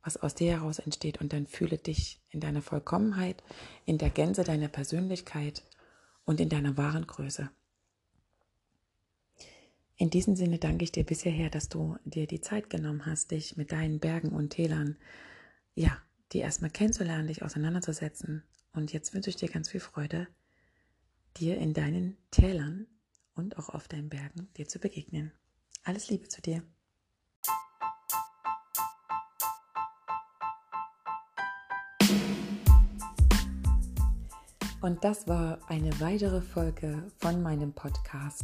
was 0.03 0.17
aus 0.17 0.35
dir 0.35 0.51
heraus 0.51 0.79
entsteht 0.79 1.21
und 1.21 1.33
dann 1.33 1.47
fühle 1.47 1.77
dich 1.77 2.19
in 2.29 2.39
deiner 2.39 2.61
Vollkommenheit, 2.61 3.41
in 3.85 3.97
der 3.97 4.09
Gänze 4.09 4.43
deiner 4.43 4.67
Persönlichkeit 4.67 5.63
und 6.25 6.39
in 6.39 6.49
deiner 6.49 6.77
wahren 6.77 7.07
Größe. 7.07 7.49
In 9.95 10.09
diesem 10.09 10.35
Sinne 10.35 10.57
danke 10.57 10.83
ich 10.83 10.91
dir 10.91 11.05
bisher, 11.05 11.49
dass 11.49 11.69
du 11.69 11.97
dir 12.03 12.27
die 12.27 12.41
Zeit 12.41 12.69
genommen 12.69 13.05
hast, 13.05 13.31
dich 13.31 13.55
mit 13.55 13.71
deinen 13.71 13.99
Bergen 13.99 14.29
und 14.29 14.49
Tälern, 14.49 14.97
ja, 15.75 15.97
die 16.33 16.39
erstmal 16.39 16.71
kennenzulernen, 16.71 17.27
dich 17.27 17.43
auseinanderzusetzen. 17.43 18.43
Und 18.73 18.91
jetzt 18.91 19.13
wünsche 19.13 19.29
ich 19.29 19.35
dir 19.35 19.49
ganz 19.49 19.69
viel 19.69 19.79
Freude, 19.79 20.27
dir 21.37 21.57
in 21.57 21.73
deinen 21.73 22.17
Tälern 22.31 22.87
und 23.35 23.57
auch 23.57 23.69
auf 23.69 23.87
deinen 23.87 24.09
Bergen 24.09 24.49
dir 24.57 24.67
zu 24.67 24.79
begegnen. 24.79 25.31
Alles 25.83 26.09
Liebe 26.09 26.27
zu 26.27 26.41
dir. 26.41 26.63
Und 34.83 35.01
das 35.01 35.29
war 35.29 35.59
eine 35.69 35.97
weitere 36.01 36.41
Folge 36.41 37.07
von 37.19 37.41
meinem 37.41 37.71
Podcast 37.71 38.43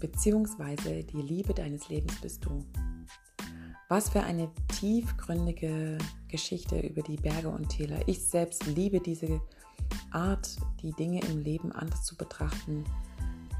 beziehungsweise 0.00 1.04
die 1.04 1.22
Liebe 1.22 1.54
deines 1.54 1.88
Lebens 1.88 2.20
bist 2.20 2.44
du. 2.44 2.64
Was 3.88 4.10
für 4.10 4.24
eine 4.24 4.50
tiefgründige 4.80 5.98
Geschichte 6.26 6.80
über 6.80 7.02
die 7.02 7.14
Berge 7.14 7.48
und 7.48 7.68
Täler. 7.68 8.00
Ich 8.08 8.24
selbst 8.24 8.66
liebe 8.66 8.98
diese 8.98 9.40
Art, 10.10 10.56
die 10.82 10.90
Dinge 10.94 11.20
im 11.20 11.38
Leben 11.38 11.70
anders 11.70 12.04
zu 12.04 12.16
betrachten 12.16 12.82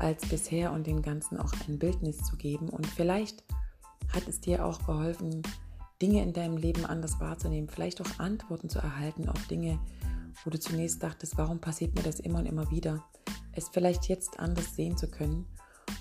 als 0.01 0.27
bisher 0.29 0.73
und 0.73 0.89
den 0.89 1.03
Ganzen 1.03 1.39
auch 1.39 1.53
ein 1.69 1.79
Bildnis 1.79 2.19
zu 2.25 2.37
geben. 2.37 2.69
Und 2.69 2.89
vielleicht 2.89 3.45
hat 4.13 4.27
es 4.27 4.41
dir 4.41 4.67
auch 4.67 4.85
geholfen, 4.85 5.45
Dinge 6.03 6.25
in 6.25 6.33
deinem 6.33 6.57
Leben 6.57 6.85
anders 6.85 7.21
wahrzunehmen, 7.21 7.69
vielleicht 7.69 8.01
auch 8.01 8.19
Antworten 8.19 8.69
zu 8.69 8.81
erhalten 8.81 9.29
auf 9.29 9.47
Dinge, 9.47 9.79
wo 10.45 10.51
du 10.51 10.59
zunächst 10.59 11.03
dachtest, 11.03 11.37
warum 11.37 11.61
passiert 11.61 11.95
mir 11.95 12.03
das 12.03 12.21
immer 12.21 12.39
und 12.39 12.47
immer 12.47 12.71
wieder, 12.71 13.05
es 13.53 13.69
vielleicht 13.69 14.09
jetzt 14.09 14.39
anders 14.39 14.75
sehen 14.75 14.97
zu 14.97 15.11
können 15.11 15.47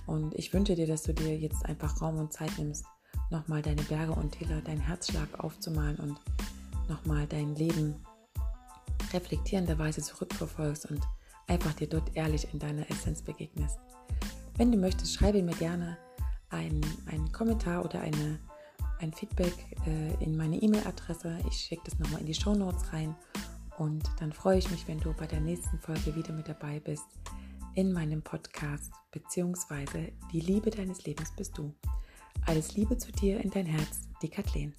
und 0.05 0.35
ich 0.35 0.53
wünsche 0.53 0.75
dir, 0.75 0.87
dass 0.87 1.03
du 1.03 1.13
dir 1.13 1.37
jetzt 1.37 1.65
einfach 1.65 2.01
Raum 2.01 2.17
und 2.17 2.33
Zeit 2.33 2.57
nimmst, 2.57 2.85
nochmal 3.29 3.61
deine 3.61 3.81
Berge 3.83 4.13
und 4.13 4.31
Täler, 4.31 4.61
deinen 4.61 4.81
Herzschlag 4.81 5.39
aufzumalen 5.39 5.97
und 5.97 6.19
nochmal 6.87 7.27
dein 7.27 7.55
Leben 7.55 7.95
reflektierenderweise 9.13 10.01
zurückverfolgst 10.01 10.89
und 10.91 11.01
einfach 11.47 11.73
dir 11.73 11.87
dort 11.87 12.15
ehrlich 12.15 12.47
in 12.53 12.59
deiner 12.59 12.89
Essenz 12.89 13.21
begegnest. 13.21 13.79
Wenn 14.57 14.71
du 14.71 14.77
möchtest, 14.77 15.13
schreibe 15.13 15.41
mir 15.41 15.55
gerne 15.55 15.97
einen, 16.49 16.85
einen 17.05 17.31
Kommentar 17.31 17.83
oder 17.85 18.01
eine, 18.01 18.39
ein 18.99 19.13
Feedback 19.13 19.53
äh, 19.85 20.23
in 20.23 20.35
meine 20.35 20.57
E-Mail-Adresse. 20.57 21.37
Ich 21.47 21.57
schicke 21.57 21.83
das 21.85 21.99
nochmal 21.99 22.21
in 22.21 22.27
die 22.27 22.33
Show 22.33 22.55
Notes 22.55 22.91
rein 22.91 23.15
und 23.77 24.09
dann 24.19 24.33
freue 24.33 24.57
ich 24.57 24.69
mich, 24.71 24.87
wenn 24.87 24.99
du 24.99 25.13
bei 25.13 25.27
der 25.27 25.39
nächsten 25.39 25.79
Folge 25.79 26.15
wieder 26.15 26.33
mit 26.33 26.47
dabei 26.47 26.79
bist 26.79 27.05
in 27.75 27.93
meinem 27.93 28.23
Podcast 28.23 28.91
beziehungsweise 29.11 30.11
die 30.31 30.39
Liebe 30.39 30.71
deines 30.71 31.05
Lebens 31.05 31.31
bist 31.35 31.57
du. 31.57 31.73
Alles 32.45 32.75
Liebe 32.75 32.97
zu 32.97 33.11
dir 33.11 33.39
in 33.39 33.51
dein 33.51 33.65
Herz, 33.65 34.09
die 34.21 34.29
Kathleen. 34.29 34.73